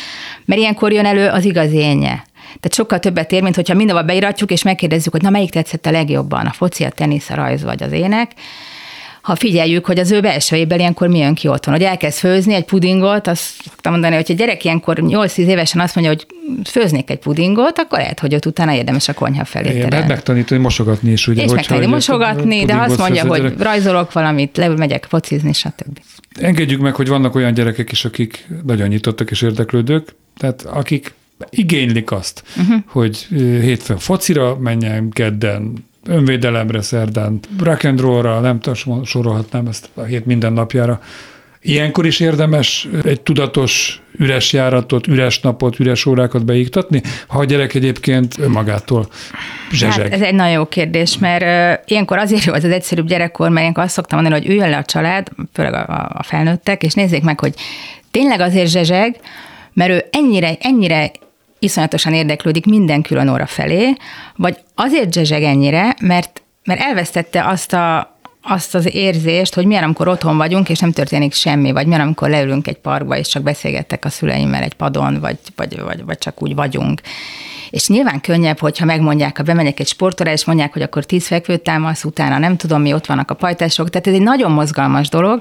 Mert 0.44 0.60
ilyenkor 0.60 0.92
jön 0.92 1.06
elő 1.06 1.28
az 1.28 1.44
igazi 1.44 1.76
énje. 1.76 2.24
Tehát 2.44 2.74
sokkal 2.74 2.98
többet 2.98 3.32
ér, 3.32 3.42
mint 3.42 3.54
hogyha 3.54 3.74
mindenhol 3.74 4.04
beiratjuk, 4.04 4.50
és 4.50 4.62
megkérdezzük, 4.62 5.12
hogy 5.12 5.22
na 5.22 5.30
melyik 5.30 5.50
tetszett 5.50 5.86
a 5.86 5.90
legjobban, 5.90 6.46
a 6.46 6.52
foci, 6.52 6.84
a 6.84 6.90
tenisz, 6.90 7.30
a 7.30 7.34
rajz 7.34 7.62
vagy 7.62 7.82
az 7.82 7.92
ének 7.92 8.32
ha 9.24 9.34
figyeljük, 9.34 9.86
hogy 9.86 9.98
az 9.98 10.10
ő 10.10 10.20
belső 10.20 10.56
évben 10.56 10.78
ilyenkor 10.78 11.08
mi 11.08 11.18
jön 11.18 11.34
ki 11.34 11.48
otthon, 11.48 11.74
hogy 11.74 11.82
elkezd 11.82 12.18
főzni 12.18 12.54
egy 12.54 12.64
pudingot, 12.64 13.26
azt 13.26 13.62
szoktam 13.64 13.92
mondani, 13.92 14.14
hogy 14.14 14.24
egy 14.28 14.36
gyerek 14.36 14.64
ilyenkor 14.64 14.96
8-10 15.00 15.36
évesen 15.36 15.80
azt 15.80 15.94
mondja, 15.94 16.12
hogy 16.12 16.26
főznék 16.64 17.10
egy 17.10 17.18
pudingot, 17.18 17.78
akkor 17.78 17.98
lehet, 17.98 18.20
hogy 18.20 18.34
ott 18.34 18.46
utána 18.46 18.74
érdemes 18.74 19.08
a 19.08 19.12
konyha 19.12 19.44
felé 19.44 19.66
terelni. 19.66 19.90
Lehet 19.90 20.08
megtanítani 20.08 20.60
mosogatni 20.60 21.10
is, 21.10 21.26
ugye? 21.26 21.42
És 21.42 21.52
megtanítani 21.52 21.92
mosogatni, 21.92 22.64
de 22.64 22.74
azt 22.74 22.98
mondja, 22.98 23.26
hogy 23.26 23.54
rajzolok 23.58 24.12
valamit, 24.12 24.56
leül 24.56 24.76
megyek 24.76 25.06
focizni, 25.08 25.52
stb. 25.52 25.98
Engedjük 26.40 26.80
meg, 26.80 26.94
hogy 26.94 27.08
vannak 27.08 27.34
olyan 27.34 27.54
gyerekek 27.54 27.92
is, 27.92 28.04
akik 28.04 28.48
nagyon 28.66 28.88
nyitottak 28.88 29.30
és 29.30 29.42
érdeklődők, 29.42 30.14
tehát 30.36 30.62
akik 30.62 31.14
igénylik 31.50 32.10
azt, 32.10 32.42
uh-huh. 32.56 32.76
hogy 32.86 33.26
hétfőn 33.60 33.98
focira 33.98 34.56
menjen, 34.56 35.10
kedden 35.10 35.72
önvédelemre 36.08 36.82
szerdán, 36.82 37.40
rock 37.62 37.84
and 37.84 38.00
roll-ra, 38.00 38.40
nem 38.40 38.60
tudom, 38.60 39.04
sorolhatnám 39.04 39.66
ezt 39.66 39.88
a 39.94 40.02
hét 40.02 40.26
minden 40.26 40.52
napjára. 40.52 41.00
Ilyenkor 41.60 42.06
is 42.06 42.20
érdemes 42.20 42.88
egy 43.04 43.20
tudatos 43.20 44.02
üres 44.18 44.52
járatot, 44.52 45.06
üres 45.06 45.40
napot, 45.40 45.78
üres 45.78 46.06
órákat 46.06 46.44
beiktatni, 46.44 47.02
ha 47.26 47.38
a 47.38 47.44
gyerek 47.44 47.74
egyébként 47.74 48.38
önmagától 48.38 49.08
zsezseg? 49.72 50.02
Hát 50.02 50.12
ez 50.12 50.20
egy 50.20 50.34
nagyon 50.34 50.52
jó 50.52 50.66
kérdés, 50.66 51.18
mert 51.18 51.90
ilyenkor 51.90 52.18
azért 52.18 52.44
jó 52.44 52.52
az 52.52 52.64
az 52.64 52.70
egyszerűbb 52.70 53.06
gyerekkor, 53.06 53.48
mert 53.48 53.60
ilyenkor 53.60 53.82
azt 53.82 53.92
szoktam 53.92 54.20
mondani, 54.20 54.42
hogy 54.42 54.50
üljön 54.50 54.70
le 54.70 54.76
a 54.76 54.84
család, 54.84 55.28
főleg 55.52 55.74
a, 55.74 56.10
a 56.14 56.22
felnőttek, 56.22 56.82
és 56.82 56.94
nézzék 56.94 57.22
meg, 57.22 57.40
hogy 57.40 57.54
tényleg 58.10 58.40
azért 58.40 58.70
zsezseg, 58.70 59.16
mert 59.72 59.90
ő 59.90 60.04
ennyire, 60.10 60.56
ennyire 60.60 61.10
iszonyatosan 61.64 62.14
érdeklődik 62.14 62.66
minden 62.66 63.02
külön 63.02 63.28
óra 63.28 63.46
felé, 63.46 63.96
vagy 64.36 64.58
azért 64.74 65.12
zsezseg 65.12 65.42
ennyire, 65.42 65.94
mert, 66.00 66.42
mert 66.64 66.80
elvesztette 66.80 67.44
azt 67.44 67.72
a, 67.72 68.16
azt 68.42 68.74
az 68.74 68.94
érzést, 68.94 69.54
hogy 69.54 69.66
milyen, 69.66 69.82
amikor 69.82 70.08
otthon 70.08 70.36
vagyunk, 70.36 70.68
és 70.68 70.78
nem 70.78 70.92
történik 70.92 71.32
semmi, 71.32 71.72
vagy 71.72 71.86
milyen, 71.86 72.00
amikor 72.00 72.28
leülünk 72.28 72.66
egy 72.66 72.78
parkba, 72.78 73.16
és 73.16 73.28
csak 73.28 73.42
beszélgettek 73.42 74.04
a 74.04 74.08
szüleimmel 74.08 74.62
egy 74.62 74.74
padon, 74.74 75.20
vagy, 75.20 75.38
vagy, 75.56 75.80
vagy, 75.80 76.04
vagy 76.04 76.18
csak 76.18 76.42
úgy 76.42 76.54
vagyunk. 76.54 77.00
És 77.70 77.88
nyilván 77.88 78.20
könnyebb, 78.20 78.58
hogyha 78.58 78.84
megmondják, 78.84 79.36
ha 79.36 79.42
bemegyek 79.42 79.80
egy 79.80 79.86
sportra, 79.86 80.30
és 80.30 80.44
mondják, 80.44 80.72
hogy 80.72 80.82
akkor 80.82 81.04
tíz 81.04 81.26
fekvőt 81.26 81.62
támasz, 81.62 82.04
utána 82.04 82.38
nem 82.38 82.56
tudom 82.56 82.82
mi, 82.82 82.92
ott 82.92 83.06
vannak 83.06 83.30
a 83.30 83.34
pajtások, 83.34 83.90
tehát 83.90 84.06
ez 84.06 84.14
egy 84.14 84.22
nagyon 84.22 84.50
mozgalmas 84.50 85.08
dolog, 85.08 85.40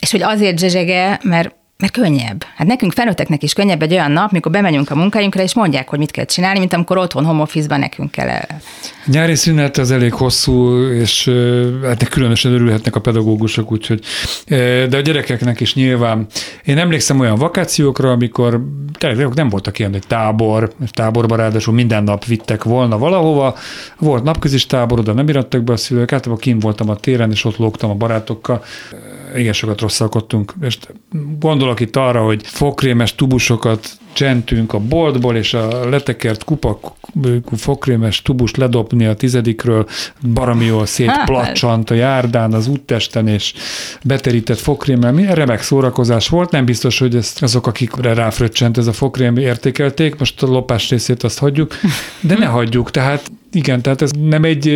és 0.00 0.10
hogy 0.10 0.22
azért 0.22 0.58
zsezsege, 0.58 1.20
mert 1.22 1.54
mert 1.78 1.92
könnyebb. 1.92 2.44
Hát 2.56 2.66
nekünk 2.66 2.92
felnőtteknek 2.92 3.42
is 3.42 3.52
könnyebb 3.52 3.82
egy 3.82 3.92
olyan 3.92 4.10
nap, 4.10 4.30
mikor 4.30 4.52
bemegyünk 4.52 4.90
a 4.90 4.94
munkájunkra, 4.94 5.42
és 5.42 5.54
mondják, 5.54 5.88
hogy 5.88 5.98
mit 5.98 6.10
kell 6.10 6.24
csinálni, 6.24 6.58
mint 6.58 6.72
amikor 6.72 6.98
otthon 6.98 7.24
home 7.24 7.42
office 7.42 7.76
nekünk 7.76 8.10
kell 8.10 8.28
el. 8.28 8.60
Nyári 9.06 9.34
szünet 9.34 9.76
az 9.76 9.90
elég 9.90 10.12
hosszú, 10.12 10.86
és 10.88 11.30
hát 11.82 12.08
különösen 12.08 12.52
örülhetnek 12.52 12.96
a 12.96 13.00
pedagógusok, 13.00 13.72
úgyhogy, 13.72 14.04
de 14.88 14.96
a 14.96 15.00
gyerekeknek 15.00 15.60
is 15.60 15.74
nyilván. 15.74 16.26
Én 16.64 16.78
emlékszem 16.78 17.20
olyan 17.20 17.36
vakációkra, 17.36 18.10
amikor 18.10 18.64
tényleg 18.98 19.34
nem 19.34 19.48
voltak 19.48 19.78
ilyen, 19.78 19.94
egy 19.94 20.06
tábor, 20.06 20.72
táborba 20.90 21.36
ráadásul 21.36 21.74
minden 21.74 22.02
nap 22.02 22.24
vittek 22.24 22.64
volna 22.64 22.98
valahova, 22.98 23.56
volt 23.98 24.22
napközis 24.22 24.66
tábor, 24.66 24.98
oda 24.98 25.12
nem 25.12 25.28
irattak 25.28 25.62
be 25.62 25.72
a 25.72 25.76
szülők, 25.76 26.12
általában 26.12 26.42
kim 26.42 26.58
voltam 26.58 26.88
a 26.88 26.96
téren, 26.96 27.30
és 27.30 27.44
ott 27.44 27.56
lógtam 27.56 27.90
a 27.90 27.94
barátokkal, 27.94 28.64
igen 29.34 29.52
sokat 29.52 29.80
rosszalkodtunk, 29.80 30.54
és 30.60 30.78
gondolok 31.38 31.80
itt 31.80 31.96
arra, 31.96 32.24
hogy 32.24 32.46
fokrémes 32.46 33.14
tubusokat 33.14 33.88
csentünk 34.14 34.72
a 34.72 34.78
boltból, 34.78 35.36
és 35.36 35.54
a 35.54 35.88
letekert 35.88 36.44
kupa 36.44 36.78
fokrémes 37.56 38.22
tubus 38.22 38.54
ledobni 38.54 39.06
a 39.06 39.14
tizedikről, 39.14 39.86
barami 40.32 40.64
jól 40.64 40.86
szétplacsant 40.86 41.90
a 41.90 41.94
járdán, 41.94 42.52
az 42.52 42.66
úttesten, 42.66 43.28
és 43.28 43.54
beterített 44.02 44.58
fokrémmel. 44.58 45.34
Remek 45.34 45.62
szórakozás 45.62 46.28
volt, 46.28 46.50
nem 46.50 46.64
biztos, 46.64 46.98
hogy 46.98 47.16
ezt 47.16 47.42
azok, 47.42 47.66
akikre 47.66 48.14
ráfröccsent 48.14 48.78
ez 48.78 48.86
a 48.86 48.92
fokrém 48.92 49.36
értékelték, 49.36 50.18
most 50.18 50.42
a 50.42 50.46
lopás 50.46 50.90
részét 50.90 51.22
azt 51.22 51.38
hagyjuk, 51.38 51.74
de 52.20 52.38
ne 52.38 52.46
hagyjuk, 52.46 52.90
tehát 52.90 53.30
igen, 53.52 53.82
tehát 53.82 54.02
ez 54.02 54.10
nem 54.10 54.44
egy 54.44 54.72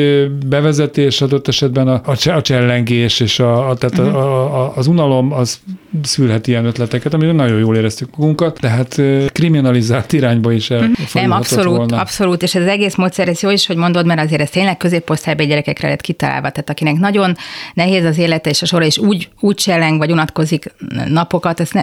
bevezetés 0.47 1.21
adott 1.21 1.49
esetben 1.49 1.89
a, 1.89 2.01
a 2.05 2.41
csellengés 2.41 3.21
és 3.21 3.41
a, 3.41 3.69
a, 3.69 3.77
tehát 3.77 3.99
uh-huh. 3.99 4.17
a, 4.17 4.65
a, 4.65 4.73
az 4.77 4.87
unalom 4.87 5.33
az 5.33 5.61
szülhet 6.03 6.47
ilyen 6.47 6.65
ötleteket, 6.65 7.15
amire 7.15 7.33
nagyon 7.33 7.59
jól 7.59 7.77
éreztük 7.77 8.17
magunkat, 8.17 8.59
tehát 8.61 9.01
kriminalizált 9.33 10.13
irányba 10.13 10.53
is 10.53 10.71
el 10.71 10.91
Nem, 11.13 11.31
abszolút, 11.31 11.77
volna. 11.77 12.01
abszolút, 12.01 12.43
és 12.43 12.55
ez 12.55 12.63
az 12.63 12.69
egész 12.69 12.95
módszer, 12.95 13.29
ez 13.29 13.41
jó 13.41 13.51
is, 13.51 13.67
hogy 13.67 13.77
mondod, 13.77 14.07
mert 14.07 14.21
azért 14.21 14.41
ez 14.41 14.51
tényleg 14.51 14.77
középosztályban 14.77 15.47
gyerekekre 15.47 15.89
lett 15.89 16.01
kitalálva, 16.01 16.51
tehát 16.51 16.71
akinek 16.71 16.95
nagyon 16.99 17.37
nehéz 17.75 18.05
az 18.05 18.19
élete 18.19 18.51
és 18.51 18.63
a 18.63 18.67
sora, 18.67 18.85
és 18.85 18.99
úgy, 18.99 19.29
úgy 19.41 19.55
cselleng 19.55 19.99
vagy 19.99 20.11
unatkozik 20.11 20.75
napokat, 21.09 21.61
az, 21.61 21.71
ne, 21.71 21.83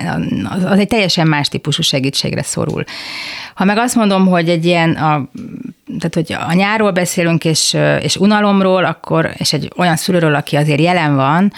az 0.65 0.79
egy 0.79 0.87
teljesen 0.87 1.27
más 1.27 1.47
típusú 1.47 1.81
segítségre 1.81 2.43
szorul. 2.43 2.83
Ha 3.55 3.63
meg 3.63 3.77
azt 3.77 3.95
mondom, 3.95 4.27
hogy 4.27 4.49
egy 4.49 4.65
ilyen, 4.65 4.91
a, 4.91 5.29
tehát 5.85 6.13
hogy 6.13 6.33
a 6.49 6.53
nyárról 6.53 6.91
beszélünk, 6.91 7.45
és, 7.45 7.77
és 8.01 8.15
unalomról, 8.15 8.85
akkor, 8.85 9.33
és 9.37 9.53
egy 9.53 9.71
olyan 9.77 9.95
szülőről, 9.95 10.35
aki 10.35 10.55
azért 10.55 10.79
jelen 10.79 11.15
van, 11.15 11.53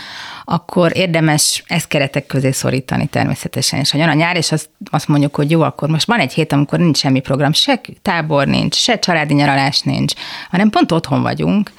akkor 0.46 0.98
érdemes 0.98 1.64
ezt 1.68 1.88
keretek 1.88 2.26
közé 2.26 2.52
szorítani 2.52 3.06
természetesen. 3.06 3.80
És 3.80 3.92
ha 3.92 3.98
jön 3.98 4.10
a 4.10 4.14
nyár, 4.14 4.36
és 4.36 4.52
azt, 4.52 4.70
azt 4.92 5.08
mondjuk, 5.08 5.36
hogy 5.36 5.52
jó, 5.52 5.62
akkor 5.62 5.90
most 5.90 6.08
van 6.08 6.20
egy 6.20 6.34
hét, 6.34 6.54
amikor 6.54 6.80
nincs 6.80 6.98
semmi 6.98 7.20
program, 7.20 7.54
se 7.54 7.82
tábor 8.02 8.48
nincs, 8.48 8.76
se 8.76 9.00
családi 9.00 9.34
nyaralás 9.34 9.82
nincs, 9.82 10.14
hanem 10.50 10.70
pont 10.70 10.92
otthon 10.92 11.22
vagyunk, 11.22 11.72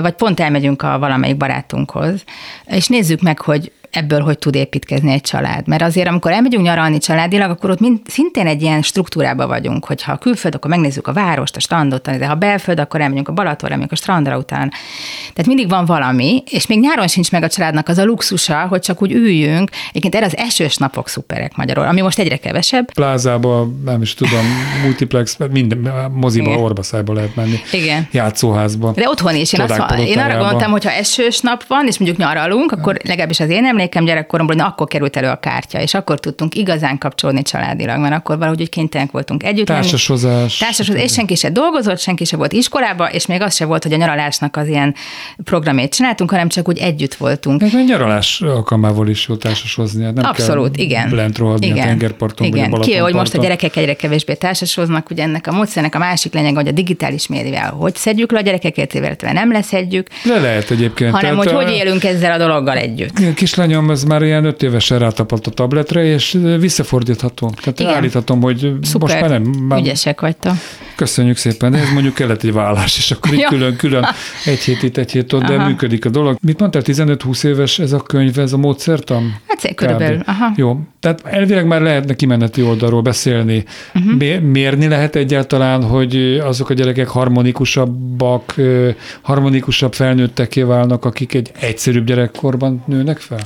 vagy 0.00 0.14
pont 0.14 0.40
elmegyünk 0.40 0.82
a 0.82 0.98
valamelyik 0.98 1.36
barátunkhoz, 1.36 2.24
és 2.64 2.86
nézzük 2.86 3.20
meg, 3.20 3.40
hogy 3.40 3.72
ebből 3.90 4.20
hogy 4.20 4.38
tud 4.38 4.54
építkezni 4.54 5.12
egy 5.12 5.20
család. 5.20 5.66
Mert 5.66 5.82
azért, 5.82 6.08
amikor 6.08 6.32
elmegyünk 6.32 6.64
nyaralni 6.64 6.98
családilag, 6.98 7.50
akkor 7.50 7.70
ott 7.70 7.80
mind, 7.80 7.98
szintén 8.04 8.46
egy 8.46 8.62
ilyen 8.62 8.82
struktúrában 8.82 9.48
vagyunk, 9.48 9.84
hogy 9.84 10.02
ha 10.02 10.12
a 10.12 10.16
külföld, 10.16 10.54
akkor 10.54 10.70
megnézzük 10.70 11.06
a 11.06 11.12
várost, 11.12 11.56
a 11.56 11.60
strandot, 11.60 12.18
de 12.18 12.26
ha 12.26 12.34
belföld, 12.34 12.80
akkor 12.80 13.00
elmegyünk 13.00 13.28
a 13.28 13.32
Balatonra, 13.32 13.66
elmegyünk 13.66 13.92
a 13.92 13.96
strandra 13.96 14.38
után. 14.38 14.70
Tehát 15.32 15.46
mindig 15.46 15.68
van 15.68 15.84
valami, 15.84 16.42
és 16.50 16.66
még 16.66 16.80
nyáron 16.80 17.08
sincs 17.08 17.30
meg 17.30 17.42
a 17.42 17.48
családnak 17.48 17.88
az 17.88 17.98
a 17.98 18.04
luxusa, 18.04 18.66
hogy 18.66 18.80
csak 18.80 19.02
úgy 19.02 19.12
üljünk. 19.12 19.70
Egyébként 19.88 20.14
erre 20.14 20.24
az 20.24 20.36
esős 20.36 20.76
napok 20.76 21.08
szuperek 21.08 21.56
magyarul, 21.56 21.84
ami 21.84 22.00
most 22.00 22.18
egyre 22.18 22.36
kevesebb. 22.36 22.92
Plázába, 22.92 23.68
nem 23.84 24.02
is 24.02 24.14
tudom, 24.14 24.44
multiplex, 24.82 25.36
minden, 25.50 26.10
moziba, 26.12 26.48
Igen. 26.48 26.62
orbaszájba 26.62 27.12
lehet 27.12 27.34
menni. 27.34 27.58
Igen. 27.72 28.08
Játszóházba. 28.12 28.92
De 28.94 29.08
otthon 29.08 29.34
is. 29.34 29.52
Én, 29.52 29.60
azt, 29.60 29.98
én 29.98 30.18
arra 30.18 30.38
gondoltam, 30.38 30.70
hogy 30.70 30.84
ha 30.84 30.90
esős 30.90 31.40
nap 31.40 31.66
van, 31.66 31.86
és 31.86 31.98
mondjuk 31.98 32.20
nyaralunk, 32.20 32.72
akkor 32.72 32.96
legalábbis 33.04 33.40
az 33.40 33.48
én 33.48 33.64
emlékem 33.78 34.04
gyerekkoromból, 34.04 34.56
hogy 34.56 34.64
akkor 34.64 34.86
került 34.86 35.16
elő 35.16 35.28
a 35.28 35.36
kártya, 35.36 35.80
és 35.80 35.94
akkor 35.94 36.20
tudtunk 36.20 36.54
igazán 36.54 36.98
kapcsolódni 36.98 37.42
családilag, 37.42 37.98
mert 38.00 38.14
akkor 38.14 38.38
valahogy 38.38 38.60
úgy 38.60 38.68
kénytelenek 38.68 39.12
voltunk 39.12 39.42
együtt. 39.42 39.66
Társasozás. 39.66 40.56
Társasozás, 40.56 41.02
és 41.02 41.12
senki 41.12 41.34
se 41.34 41.50
dolgozott, 41.50 41.98
senki 41.98 42.24
se 42.24 42.36
volt 42.36 42.52
iskolába, 42.52 43.10
és 43.10 43.26
még 43.26 43.40
az 43.40 43.54
se 43.54 43.64
volt, 43.64 43.82
hogy 43.82 43.92
a 43.92 43.96
nyaralásnak 43.96 44.56
az 44.56 44.68
ilyen 44.68 44.94
programét 45.44 45.94
csináltunk, 45.94 46.30
hanem 46.30 46.48
csak 46.48 46.68
úgy 46.68 46.78
együtt 46.78 47.14
voltunk. 47.14 47.60
Meg 47.60 47.74
a 47.74 47.80
nyaralás 47.80 48.40
alkalmával 48.40 49.08
is 49.08 49.28
jó 49.28 49.36
társasozni. 49.36 50.02
Nem 50.02 50.24
Abszolút, 50.24 50.76
kell 50.76 50.84
igen. 50.84 51.14
Lent 51.14 51.38
rohadni 51.38 51.66
igen. 51.66 51.78
a 51.78 51.86
tengerparton, 51.86 52.46
igen. 52.46 52.70
vagy 52.70 52.80
a 52.80 52.82
Ki, 52.82 52.96
hogy 52.96 53.14
most 53.14 53.34
a 53.34 53.40
gyerekek 53.40 53.76
egyre 53.76 53.94
kevésbé 53.94 54.34
társasoznak, 54.34 55.10
ugye 55.10 55.22
ennek 55.22 55.46
a 55.46 55.52
módszernek 55.52 55.94
a 55.94 55.98
másik 55.98 56.32
lényeg, 56.32 56.54
hogy 56.54 56.68
a 56.68 56.72
digitális 56.72 57.26
médiával 57.26 57.80
hogy 57.80 57.94
szedjük 57.94 58.32
le 58.32 58.38
a 58.38 58.42
gyerekeket, 58.42 58.94
illetve 58.94 59.32
nem 59.32 59.52
leszedjük. 59.52 60.08
Le 60.24 60.38
lehet 60.38 60.70
egyébként. 60.70 61.14
Hanem, 61.14 61.36
hogy 61.36 61.48
a... 61.48 61.54
hogy 61.54 61.70
élünk 61.70 62.04
ezzel 62.04 62.32
a 62.32 62.38
dologgal 62.38 62.76
együtt. 62.76 63.34
Kislányom, 63.68 63.90
ez 63.90 64.04
már 64.04 64.22
ilyen 64.22 64.44
öt 64.44 64.62
évesen 64.62 64.98
rátapadt 64.98 65.46
a 65.46 65.50
tabletre, 65.50 66.04
és 66.04 66.38
visszafordítható. 66.58 67.52
Tehát 67.62 67.80
Igen. 67.80 67.94
állíthatom, 67.94 68.40
hogy 68.40 68.72
Szuper. 68.82 69.08
most 69.08 69.20
már 69.20 69.30
nem. 69.30 69.42
Már... 69.42 69.78
Ügyesek 69.78 70.20
vagytok. 70.20 70.52
Köszönjük 70.96 71.36
szépen, 71.36 71.72
de 71.72 71.78
ez 71.78 71.90
mondjuk 71.92 72.14
kellett 72.14 72.42
egy 72.42 72.52
vállás, 72.52 72.98
és 72.98 73.10
akkor 73.10 73.34
itt 73.34 73.44
külön-külön 73.44 74.06
egy 74.44 74.58
hét 74.58 74.82
itt, 74.82 74.96
egy 74.96 75.12
hét 75.12 75.32
ott, 75.32 75.42
de 75.42 75.54
aha. 75.54 75.68
működik 75.68 76.04
a 76.04 76.08
dolog. 76.08 76.36
Mit 76.40 76.58
mondtál, 76.58 76.82
15-20 76.84 77.44
éves 77.44 77.78
ez 77.78 77.92
a 77.92 78.00
könyv, 78.00 78.38
ez 78.38 78.52
a 78.52 78.56
módszertan? 78.56 79.40
Hát 79.46 79.74
körülbelül, 79.74 80.22
aha. 80.26 80.52
Jó, 80.56 80.80
tehát 81.00 81.20
elvileg 81.24 81.66
már 81.66 81.80
lehetne 81.80 82.14
kimeneti 82.14 82.62
oldalról 82.62 83.02
beszélni. 83.02 83.64
Uh-huh. 83.94 84.40
Mérni 84.40 84.88
lehet 84.88 85.16
egyáltalán, 85.16 85.82
hogy 85.82 86.40
azok 86.44 86.70
a 86.70 86.74
gyerekek 86.74 87.08
harmonikusabbak, 87.08 88.54
harmonikusabb 89.20 89.94
felnőtteké 89.94 90.62
válnak, 90.62 91.04
akik 91.04 91.34
egy 91.34 91.50
egyszerűbb 91.60 92.06
gyerekkorban 92.06 92.82
nőnek 92.86 93.18
fel? 93.18 93.40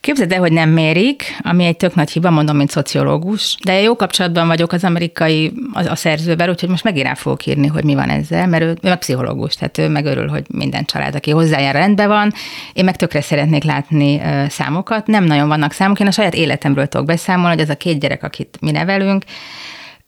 Képzeld 0.00 0.32
el, 0.32 0.38
hogy 0.38 0.52
nem 0.52 0.70
mérik, 0.70 1.22
ami 1.42 1.64
egy 1.64 1.76
tök 1.76 1.94
nagy 1.94 2.10
hiba, 2.10 2.30
mondom, 2.30 2.56
mint 2.56 2.70
szociológus, 2.70 3.56
de 3.64 3.80
jó 3.80 3.96
kapcsolatban 3.96 4.46
vagyok 4.46 4.72
az 4.72 4.84
amerikai, 4.84 5.52
a, 5.72 5.88
a 5.88 5.96
szerzővel, 5.96 6.48
úgyhogy 6.48 6.68
most 6.68 6.84
megint 6.84 7.06
rá 7.06 7.14
fogok 7.14 7.46
írni, 7.46 7.66
hogy 7.66 7.84
mi 7.84 7.94
van 7.94 8.08
ezzel, 8.08 8.46
mert 8.46 8.62
ő, 8.62 8.68
ő 8.68 8.88
meg 8.88 8.98
pszichológus, 8.98 9.54
tehát 9.54 9.78
ő 9.78 9.88
megörül, 9.88 10.28
hogy 10.28 10.44
minden 10.48 10.84
család, 10.84 11.14
aki 11.14 11.30
hozzájár, 11.30 11.74
rendben 11.74 12.08
van. 12.08 12.32
Én 12.72 12.84
meg 12.84 12.96
tökre 12.96 13.20
szeretnék 13.20 13.64
látni 13.64 14.16
uh, 14.16 14.48
számokat, 14.48 15.06
nem 15.06 15.24
nagyon 15.24 15.48
vannak 15.48 15.72
számok, 15.72 16.00
én 16.00 16.06
a 16.06 16.10
saját 16.10 16.34
életemről 16.34 16.86
tudok 16.86 17.06
beszámolni, 17.06 17.54
hogy 17.54 17.64
ez 17.64 17.70
a 17.70 17.76
két 17.76 18.00
gyerek, 18.00 18.22
akit 18.22 18.58
mi 18.60 18.70
nevelünk, 18.70 19.24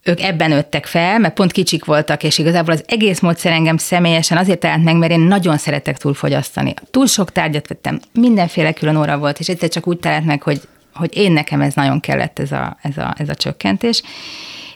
ők 0.05 0.21
ebben 0.21 0.51
nőttek 0.51 0.87
fel, 0.87 1.19
mert 1.19 1.35
pont 1.35 1.53
kicsik 1.53 1.85
voltak, 1.85 2.23
és 2.23 2.39
igazából 2.39 2.75
az 2.75 2.85
egész 2.87 3.21
módszer 3.21 3.53
engem 3.53 3.77
személyesen 3.77 4.39
azért 4.39 4.59
talált 4.59 4.85
meg, 4.85 4.97
mert 4.97 5.13
én 5.13 5.21
nagyon 5.21 5.57
szeretek 5.57 5.99
túlfogyasztani. 5.99 6.75
Túl 6.91 7.07
sok 7.07 7.33
tárgyat 7.33 7.69
vettem, 7.69 8.01
mindenféle 8.13 8.73
külön 8.73 8.97
óra 8.97 9.19
volt, 9.19 9.39
és 9.39 9.49
egyszer 9.49 9.69
csak 9.69 9.87
úgy 9.87 9.99
talált 9.99 10.25
meg, 10.25 10.43
hogy, 10.43 10.61
hogy 10.95 11.17
én 11.17 11.33
nekem 11.33 11.61
ez 11.61 11.75
nagyon 11.75 12.01
kellett, 12.01 12.39
ez 12.39 12.53
a, 12.53 12.77
ez 12.83 12.97
a, 12.97 13.15
ez 13.19 13.29
a 13.29 13.35
csökkentés. 13.35 14.03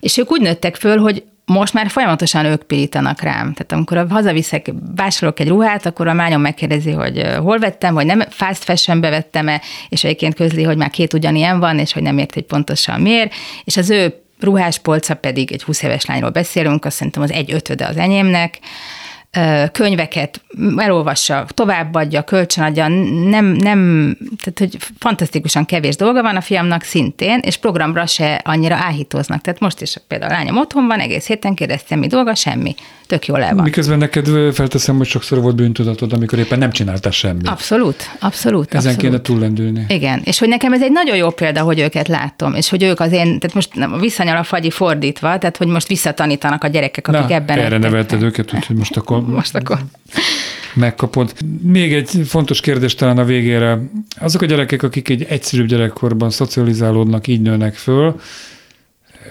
És 0.01 0.16
ők 0.16 0.31
úgy 0.31 0.41
nőttek 0.41 0.76
föl, 0.76 0.99
hogy 0.99 1.22
most 1.45 1.72
már 1.72 1.89
folyamatosan 1.91 2.45
ők 2.45 2.62
pirítanak 2.62 3.20
rám. 3.20 3.53
Tehát 3.53 3.72
amikor 3.72 4.07
hazaviszek, 4.11 4.72
vásárolok 4.97 5.41
egy 5.41 5.49
ruhát, 5.49 5.87
akkor 5.87 6.09
a 6.09 6.12
mányom 6.12 6.41
megkérdezi, 6.41 6.91
hogy 6.91 7.26
hol 7.39 7.59
vettem, 7.59 7.95
hogy 7.95 8.07
nem 8.07 8.20
fast 8.29 8.64
fashionbe 8.64 9.11
vettem-e, 9.11 9.61
és 9.89 10.05
egyébként 10.05 10.35
közli, 10.35 10.62
hogy 10.62 10.76
már 10.76 10.91
két 10.91 11.12
ugyanilyen 11.12 11.59
van, 11.59 11.79
és 11.79 11.93
hogy 11.93 12.03
nem 12.03 12.18
ért, 12.18 12.35
hogy 12.35 12.43
pontosan 12.45 13.01
miért, 13.01 13.33
és 13.64 13.76
az 13.76 13.91
ő 13.91 14.14
ruháspolca 14.41 15.14
pedig 15.14 15.53
egy 15.53 15.62
20 15.62 15.82
éves 15.82 16.05
lányról 16.05 16.30
beszélünk, 16.30 16.84
azt 16.84 16.97
szerintem 16.97 17.22
az 17.22 17.32
egy 17.32 17.53
ötöde 17.53 17.86
az 17.86 17.97
enyémnek, 17.97 18.59
könyveket 19.72 20.41
elolvassa, 20.76 21.47
továbbadja, 21.55 22.22
kölcsönadja, 22.22 22.89
nem, 23.29 23.45
nem, 23.47 24.16
tehát 24.45 24.59
hogy 24.59 24.76
fantasztikusan 24.99 25.64
kevés 25.64 25.97
dolga 25.97 26.22
van 26.22 26.37
a 26.37 26.41
fiamnak 26.41 26.83
szintén, 26.83 27.39
és 27.43 27.57
programra 27.57 28.07
se 28.07 28.41
annyira 28.45 28.74
áhítoznak. 28.74 29.41
Tehát 29.41 29.61
most 29.61 29.81
is 29.81 29.97
például 30.09 30.33
a 30.33 30.35
lányom 30.35 30.57
otthon 30.57 30.87
van, 30.87 30.99
egész 30.99 31.26
héten 31.26 31.55
kérdeztem, 31.55 31.99
mi 31.99 32.07
dolga, 32.07 32.35
semmi. 32.35 32.74
Tök 33.07 33.26
jól 33.26 33.43
el 33.43 33.55
van. 33.55 33.64
Miközben 33.64 33.99
neked 33.99 34.55
felteszem, 34.55 34.97
hogy 34.97 35.07
sokszor 35.07 35.41
volt 35.41 35.57
bűntudatod, 35.57 36.12
amikor 36.12 36.39
éppen 36.39 36.59
nem 36.59 36.70
csináltál 36.70 37.12
semmit. 37.12 37.49
Abszolút, 37.49 38.11
abszolút. 38.20 38.74
Ezen 38.74 38.93
abszolút. 38.93 39.01
kéne 39.01 39.20
túllendülni. 39.20 39.85
Igen, 39.89 40.20
és 40.24 40.39
hogy 40.39 40.49
nekem 40.49 40.72
ez 40.72 40.83
egy 40.83 40.93
nagyon 40.93 41.16
jó 41.16 41.31
példa, 41.31 41.61
hogy 41.61 41.81
őket 41.81 42.09
látom, 42.09 42.55
és 42.55 42.68
hogy 42.68 42.83
ők 42.83 43.01
az 43.01 43.12
én, 43.12 43.39
tehát 43.39 43.55
most 43.55 43.70
visszanyal 44.01 44.37
a 44.37 44.43
fagyi 44.43 44.70
fordítva, 44.70 45.39
tehát 45.39 45.57
hogy 45.57 45.66
most 45.66 45.89
visszatanítanak 45.89 46.64
a 46.64 46.68
gyerekek, 46.68 47.09
akik 47.09 47.29
Na, 47.29 47.35
ebben. 47.35 47.59
Erre 47.59 47.79
nevelted 47.79 48.22
őket, 48.22 48.55
úgyhogy 48.55 48.76
most 48.76 48.97
akkor 48.97 49.18
most 49.27 49.55
akkor 49.55 49.79
megkapod. 50.75 51.33
Még 51.62 51.95
egy 51.95 52.11
fontos 52.27 52.61
kérdés 52.61 52.95
talán 52.95 53.19
a 53.19 53.25
végére. 53.25 53.79
Azok 54.19 54.43
a 54.43 54.47
gyerekek, 54.47 54.83
akik 54.83 55.09
egy 55.09 55.23
egyszerűbb 55.29 55.66
gyerekkorban 55.66 56.31
szocializálódnak, 56.31 57.27
így 57.27 57.41
nőnek 57.41 57.75
föl, 57.75 58.21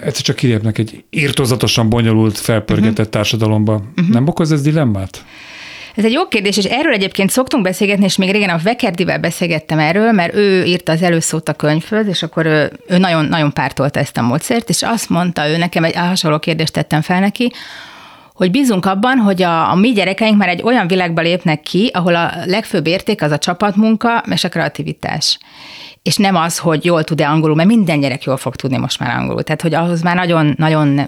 egyszer 0.04 0.24
csak 0.24 0.36
kilépnek 0.36 0.78
egy 0.78 1.04
írtozatosan 1.10 1.90
bonyolult, 1.90 2.38
felpörgetett 2.38 2.92
uh-huh. 2.92 3.10
társadalomba. 3.10 3.74
Uh-huh. 3.74 4.14
Nem 4.14 4.28
okoz 4.28 4.52
ez 4.52 4.62
dilemmát? 4.62 5.26
Ez 5.96 6.06
egy 6.06 6.12
jó 6.12 6.28
kérdés, 6.28 6.58
és 6.58 6.66
erről 6.66 6.94
egyébként 6.94 7.30
szoktunk 7.30 7.64
beszélgetni, 7.64 8.06
és 8.06 8.16
még 8.16 8.32
régen 8.32 8.50
a 8.50 8.60
Vekerdivel 8.64 9.20
beszélgettem 9.20 9.80
erről, 9.80 10.12
mert 10.12 10.36
ő 10.36 10.64
írta 10.64 10.92
az 10.92 11.02
előszót 11.02 11.50
a 11.50 11.54
könyvhöz, 11.54 12.08
és 12.08 12.24
akkor 12.24 12.46
ő, 12.46 12.72
ő 12.88 12.98
nagyon, 12.98 13.26
nagyon 13.26 13.54
pártolta 13.54 14.00
ezt 14.00 14.18
a 14.18 14.22
módszert, 14.22 14.70
és 14.70 14.84
azt 14.84 15.10
mondta 15.10 15.50
ő 15.50 15.58
nekem, 15.58 15.84
egy 15.84 15.96
hasonló 15.96 16.40
kérdést 16.40 16.74
tettem 16.74 17.02
fel 17.02 17.20
neki, 17.20 17.52
hogy 18.38 18.52
bízunk 18.52 18.86
abban, 18.86 19.18
hogy 19.18 19.42
a, 19.42 19.72
a 19.72 19.76
mi 19.76 19.92
gyerekeink 19.92 20.38
már 20.38 20.50
egy 20.50 20.62
olyan 20.62 20.88
világba 20.88 21.22
lépnek 21.22 21.62
ki, 21.62 21.90
ahol 21.94 22.16
a 22.16 22.32
legfőbb 22.46 22.88
érték 22.88 23.22
az 23.22 23.32
a 23.32 23.38
csapatmunka 23.38 24.24
és 24.32 24.44
a 24.44 24.50
kreativitás 24.50 25.38
és 26.08 26.16
nem 26.16 26.36
az, 26.36 26.58
hogy 26.58 26.86
jól 26.86 27.04
tud-e 27.04 27.28
angolul, 27.28 27.56
mert 27.56 27.70
minden 27.70 28.00
gyerek 28.00 28.24
jól 28.24 28.38
fog 28.38 28.56
tudni 28.56 28.78
most 28.78 29.00
már 29.00 29.18
angolul. 29.18 29.44
Tehát, 29.44 29.62
hogy 29.62 29.74
ahhoz 29.74 30.02
már 30.02 30.16
nagyon, 30.16 30.54
nagyon... 30.58 31.08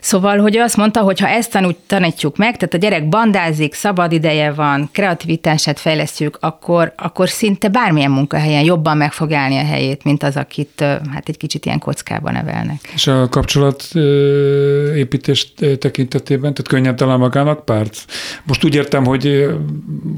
Szóval, 0.00 0.38
hogy 0.38 0.56
ő 0.56 0.60
azt 0.60 0.76
mondta, 0.76 1.00
hogy 1.00 1.20
ha 1.20 1.28
ezt 1.28 1.50
tanult, 1.50 1.76
tanítjuk 1.86 2.36
meg, 2.36 2.56
tehát 2.56 2.74
a 2.74 2.76
gyerek 2.76 3.08
bandázik, 3.08 3.74
szabad 3.74 4.12
ideje 4.12 4.52
van, 4.52 4.88
kreativitását 4.92 5.78
fejlesztjük, 5.78 6.36
akkor, 6.40 6.92
akkor 6.96 7.28
szinte 7.28 7.68
bármilyen 7.68 8.10
munkahelyen 8.10 8.64
jobban 8.64 8.96
meg 8.96 9.12
fog 9.12 9.32
állni 9.32 9.56
a 9.56 9.64
helyét, 9.64 10.04
mint 10.04 10.22
az, 10.22 10.36
akit 10.36 10.80
hát 11.12 11.28
egy 11.28 11.36
kicsit 11.36 11.66
ilyen 11.66 11.78
kockában 11.78 12.32
nevelnek. 12.32 12.90
És 12.94 13.06
a 13.06 13.28
kapcsolat 13.28 13.84
építés 14.96 15.52
tekintetében, 15.78 16.54
tehát 16.54 16.68
könnyebb 16.68 16.96
talán 16.96 17.18
magának 17.18 17.64
párt? 17.64 18.04
Most 18.44 18.64
úgy 18.64 18.74
értem, 18.74 19.04
hogy, 19.04 19.24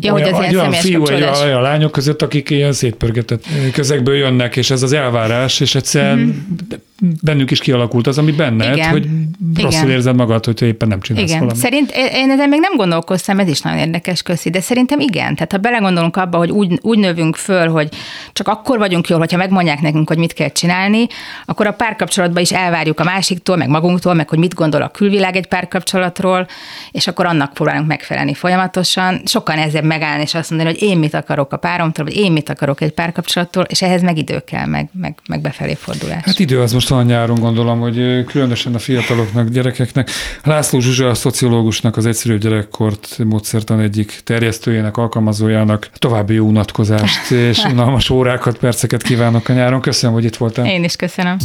ja, 0.01 0.13
olyan, 0.13 0.33
hogy 0.33 0.55
olyan 0.55 0.73
fiú, 0.73 1.07
egy 1.07 1.29
olyan 1.45 1.63
lányok 1.63 1.93
között, 1.93 2.23
akik 2.23 2.51
ilyen 2.51 2.73
szétpörgő 2.73 3.20
közösséget 3.25 3.91
közegből 3.91 4.17
jönnek, 4.17 4.57
és 4.57 4.71
ez 4.71 4.83
az 4.83 4.93
elvárás, 4.93 5.61
és 5.61 5.75
egyszerűen 5.75 6.19
mm-hmm. 6.19 7.11
bennük 7.23 7.51
is 7.51 7.61
kialakult 7.61 8.07
az, 8.07 8.19
ami 8.19 8.33
benned, 8.33 8.77
Igen. 8.77 8.91
hogy 8.91 9.07
rosszul 9.55 9.81
Igen. 9.81 9.91
érzed 9.91 10.15
magad, 10.17 10.45
hogy 10.45 10.63
éppen 10.63 10.89
nem 10.89 11.01
csinálsz 11.01 11.29
igen. 11.29 11.39
valamit. 11.39 11.63
Szerint 11.63 11.91
én 12.13 12.31
ezen 12.31 12.49
még 12.49 12.61
nem 12.61 12.77
gondolkoztam, 12.77 13.39
ez 13.39 13.49
is 13.49 13.61
nagyon 13.61 13.79
érdekes 13.79 14.23
köszi, 14.23 14.51
de 14.51 14.61
szerintem 14.61 15.01
igen. 15.01 15.35
Tehát 15.35 15.53
ha 15.53 15.59
belegondolunk 15.59 16.17
abba, 16.17 16.39
hogy 16.39 16.51
úgy, 16.51 16.79
úgy 16.83 16.99
növünk 16.99 17.37
föl, 17.37 17.69
hogy 17.69 17.89
csak 18.33 18.49
akkor 18.49 18.79
vagyunk 18.79 19.09
jól, 19.09 19.19
hogyha 19.19 19.37
megmondják 19.37 19.81
nekünk, 19.81 20.09
hogy 20.09 20.19
mit 20.19 20.33
kell 20.33 20.53
csinálni, 20.53 21.07
akkor 21.47 21.67
a 21.67 21.73
párkapcsolatban 21.73 22.43
is 22.43 22.53
elvárjuk 22.53 23.01
a 23.01 23.05
másiktól, 23.05 23.57
meg 23.57 23.69
magunktól, 23.69 24.15
meg 24.15 24.29
hogy 24.29 24.39
mit 24.39 24.55
gondol 24.55 24.83
a 24.83 24.89
külvilág 24.89 25.37
egy 25.37 25.47
párkapcsolatról, 25.47 26.47
és 26.93 27.07
akkor 27.07 27.27
annak 27.27 27.53
próbálunk 27.53 27.87
megfelelni 27.87 28.35
folyamatosan. 28.35 29.21
Sokkal 29.25 29.55
nehezebb 29.55 29.85
megállni 29.85 30.23
és 30.23 30.35
azt 30.35 30.51
mondani, 30.51 30.71
hogy 30.71 30.89
én 30.89 30.99
mit 30.99 31.15
akarok 31.15 31.53
a 31.53 31.57
páromtól, 31.57 32.05
vagy 32.05 32.17
én 32.17 32.33
mit 32.33 32.49
akarok 32.49 32.81
egy 32.81 32.93
párkapcsolattól, 33.11 33.63
és 33.63 33.83
ehhez 33.83 34.03
meg 34.03 34.19
idő 34.19 34.39
kell, 34.39 34.67
meg, 34.67 34.89
meg, 34.93 35.15
meg 35.29 35.41
befelé 35.41 35.75
fordulás. 35.75 36.23
Hát 36.25 36.39
idő 36.39 36.61
az 36.61 36.73
most 36.73 36.89
van 36.89 37.05
nyáron, 37.05 37.41
gondolom, 37.41 37.81
hogy 37.81 38.25
különösen 38.25 38.75
a 38.75 38.79
fiataloknak, 38.79 39.49
gyerekeknek. 39.49 40.11
László 40.45 40.81
Zsuzsa, 40.81 41.09
a 41.09 41.15
szociológusnak, 41.15 41.97
az 41.97 42.07
egyszerű 42.07 42.39
gyerekkort 42.39 43.19
módszertan 43.25 43.81
egyik 43.81 44.21
terjesztőjének, 44.25 44.97
alkalmazójának 44.97 45.91
további 45.99 46.35
jó 46.35 46.47
unatkozást 46.47 47.31
és 47.51 47.65
unalmas 47.65 48.11
órákat, 48.11 48.59
perceket 48.59 49.03
kívánok 49.03 49.49
a 49.49 49.53
nyáron. 49.53 49.81
Köszönöm, 49.81 50.15
hogy 50.15 50.25
itt 50.25 50.37
voltál. 50.37 50.67
Én 50.67 50.85
is 50.85 50.97
köszönöm. 50.97 51.37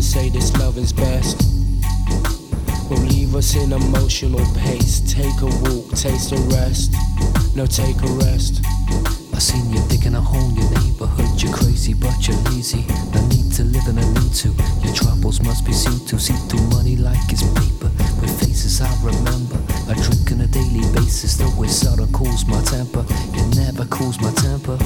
Say 0.00 0.30
this 0.30 0.56
love 0.56 0.78
is 0.78 0.92
best. 0.92 1.36
Will 2.88 3.04
leave 3.12 3.34
us 3.34 3.54
in 3.54 3.72
emotional 3.72 4.44
pace. 4.56 5.00
Take 5.00 5.40
a 5.42 5.50
walk, 5.62 5.90
taste 5.94 6.32
a 6.32 6.40
rest. 6.56 6.94
No, 7.54 7.66
take 7.66 8.00
a 8.02 8.10
rest. 8.24 8.64
I 9.34 9.38
seen 9.38 9.68
you 9.70 9.80
digging 9.88 10.14
a 10.14 10.20
hole 10.20 10.48
in 10.48 10.56
your 10.56 10.70
neighborhood. 10.80 11.42
You're 11.42 11.52
crazy, 11.52 11.94
but 11.94 12.26
you're 12.26 12.40
lazy. 12.50 12.84
No 13.12 13.20
need 13.28 13.52
to 13.52 13.64
live 13.64 13.86
in 13.86 13.98
a 13.98 14.06
lean 14.16 14.30
to. 14.42 14.48
Your 14.82 14.94
troubles 14.94 15.42
must 15.42 15.66
be 15.66 15.72
seen 15.72 16.00
to. 16.06 16.18
See 16.18 16.34
through 16.48 16.66
money 16.70 16.96
like 16.96 17.20
it's 17.28 17.44
paper. 17.60 17.90
With 18.20 18.32
faces 18.40 18.80
I 18.80 18.90
remember. 19.04 19.58
I 19.90 19.94
drink 19.94 20.32
on 20.32 20.40
a 20.40 20.46
daily 20.46 20.86
basis, 20.94 21.36
though 21.36 21.62
it 21.62 21.68
seldom 21.68 22.10
cools 22.12 22.46
my 22.46 22.62
temper. 22.62 23.04
It 23.34 23.56
never 23.56 23.84
cools 23.86 24.18
my 24.20 24.32
temper. 24.32 24.78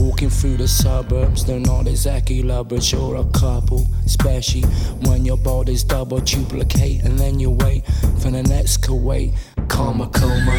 Walking 0.00 0.30
through 0.30 0.56
the 0.56 0.66
suburbs, 0.66 1.44
they're 1.44 1.60
not 1.60 1.86
exactly 1.86 2.42
lovers, 2.42 2.90
you're 2.90 3.16
a 3.16 3.24
couple. 3.38 3.86
Especially 4.06 4.62
when 5.04 5.26
your 5.26 5.36
body's 5.36 5.84
double 5.84 6.20
duplicate, 6.20 7.04
and 7.04 7.18
then 7.18 7.38
you 7.38 7.50
wait 7.50 7.84
for 8.18 8.30
the 8.30 8.42
next 8.42 8.78
Kuwait. 8.78 9.34
Karma 9.68 10.08
coma, 10.08 10.56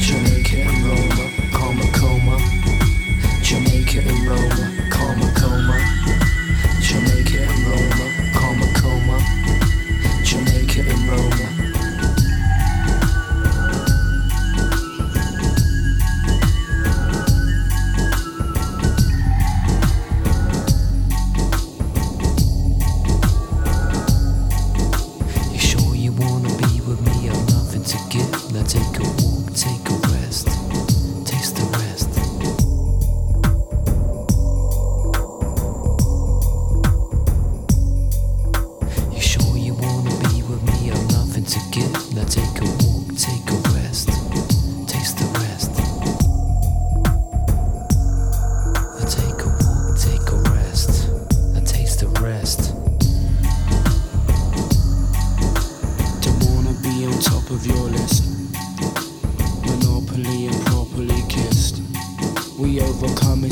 Jamaica 0.00 0.56
and 0.56 0.86
Roma, 0.86 1.30
karma 1.52 1.84
coma, 1.92 2.38
Jamaica 3.42 4.00
and 4.08 4.26
Roma, 4.26 4.88
karma 4.90 5.32
coma, 5.36 5.89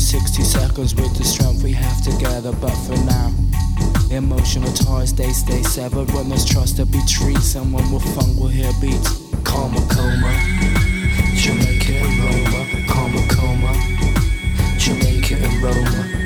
60 0.09 0.42
seconds 0.42 0.94
with 0.94 1.14
the 1.18 1.22
strength 1.22 1.62
we 1.62 1.70
have 1.70 2.02
together, 2.02 2.50
but 2.62 2.74
for 2.86 2.96
now. 3.04 3.30
Emotional 4.11 4.72
ties, 4.72 5.12
they 5.12 5.30
stay 5.32 5.62
severed 5.62 6.11
when 6.12 6.30
there's 6.30 6.46
trust 6.46 6.76
to 6.78 6.86
be 6.86 6.98
treated. 7.06 7.42
Someone 7.42 7.92
will 7.92 8.00
funk, 8.00 8.40
will 8.40 8.48
hear 8.48 8.72
beats. 8.80 9.20
Karma 9.44 9.76
coma, 9.90 10.32
Jamaica 11.36 11.92
and 11.92 12.18
Roma. 12.24 12.86
Karma 12.88 13.20
coma, 13.28 13.72
Jamaica 14.78 15.34
and 15.44 15.62
Roma. 15.62 16.17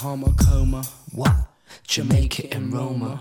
Karma 0.00 0.32
coma. 0.32 0.82
What? 1.12 1.34
Jamaica 1.86 2.56
in 2.56 2.70
Roma. 2.70 3.20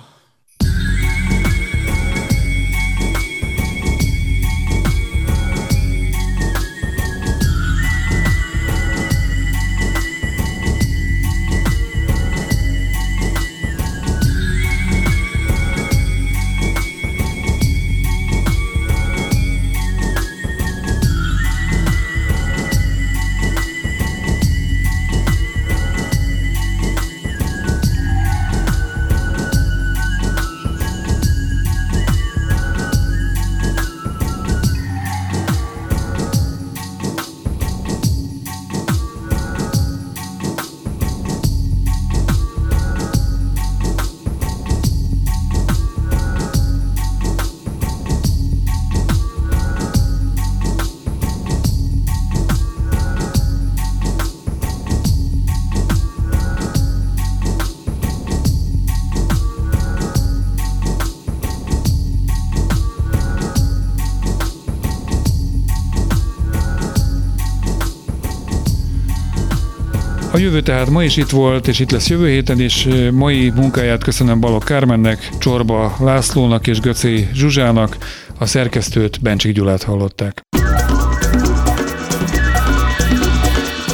Jövő 70.40 70.62
tehát 70.62 70.90
ma 70.90 71.04
is 71.04 71.18
itt 71.18 71.30
volt, 71.30 71.68
és 71.68 71.80
itt 71.80 71.92
lesz 71.92 72.10
jövő 72.10 72.28
héten, 72.28 72.60
és 72.60 72.88
mai 73.12 73.50
munkáját 73.50 74.04
köszönöm 74.04 74.40
Balok 74.40 74.64
Kármennek, 74.64 75.30
Csorba 75.40 75.96
Lászlónak 76.00 76.68
és 76.68 76.80
Göcé 76.80 77.30
Zsuzsának, 77.34 77.98
a 78.38 78.46
szerkesztőt 78.46 79.22
Bencsik 79.22 79.54
Gyulát 79.54 79.84
hallották. 79.84 80.42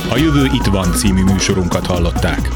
A 0.10 0.18
Jövő 0.18 0.46
itt 0.54 0.66
van 0.66 0.94
című 0.94 1.24
műsorunkat 1.24 1.86
hallották. 1.86 2.50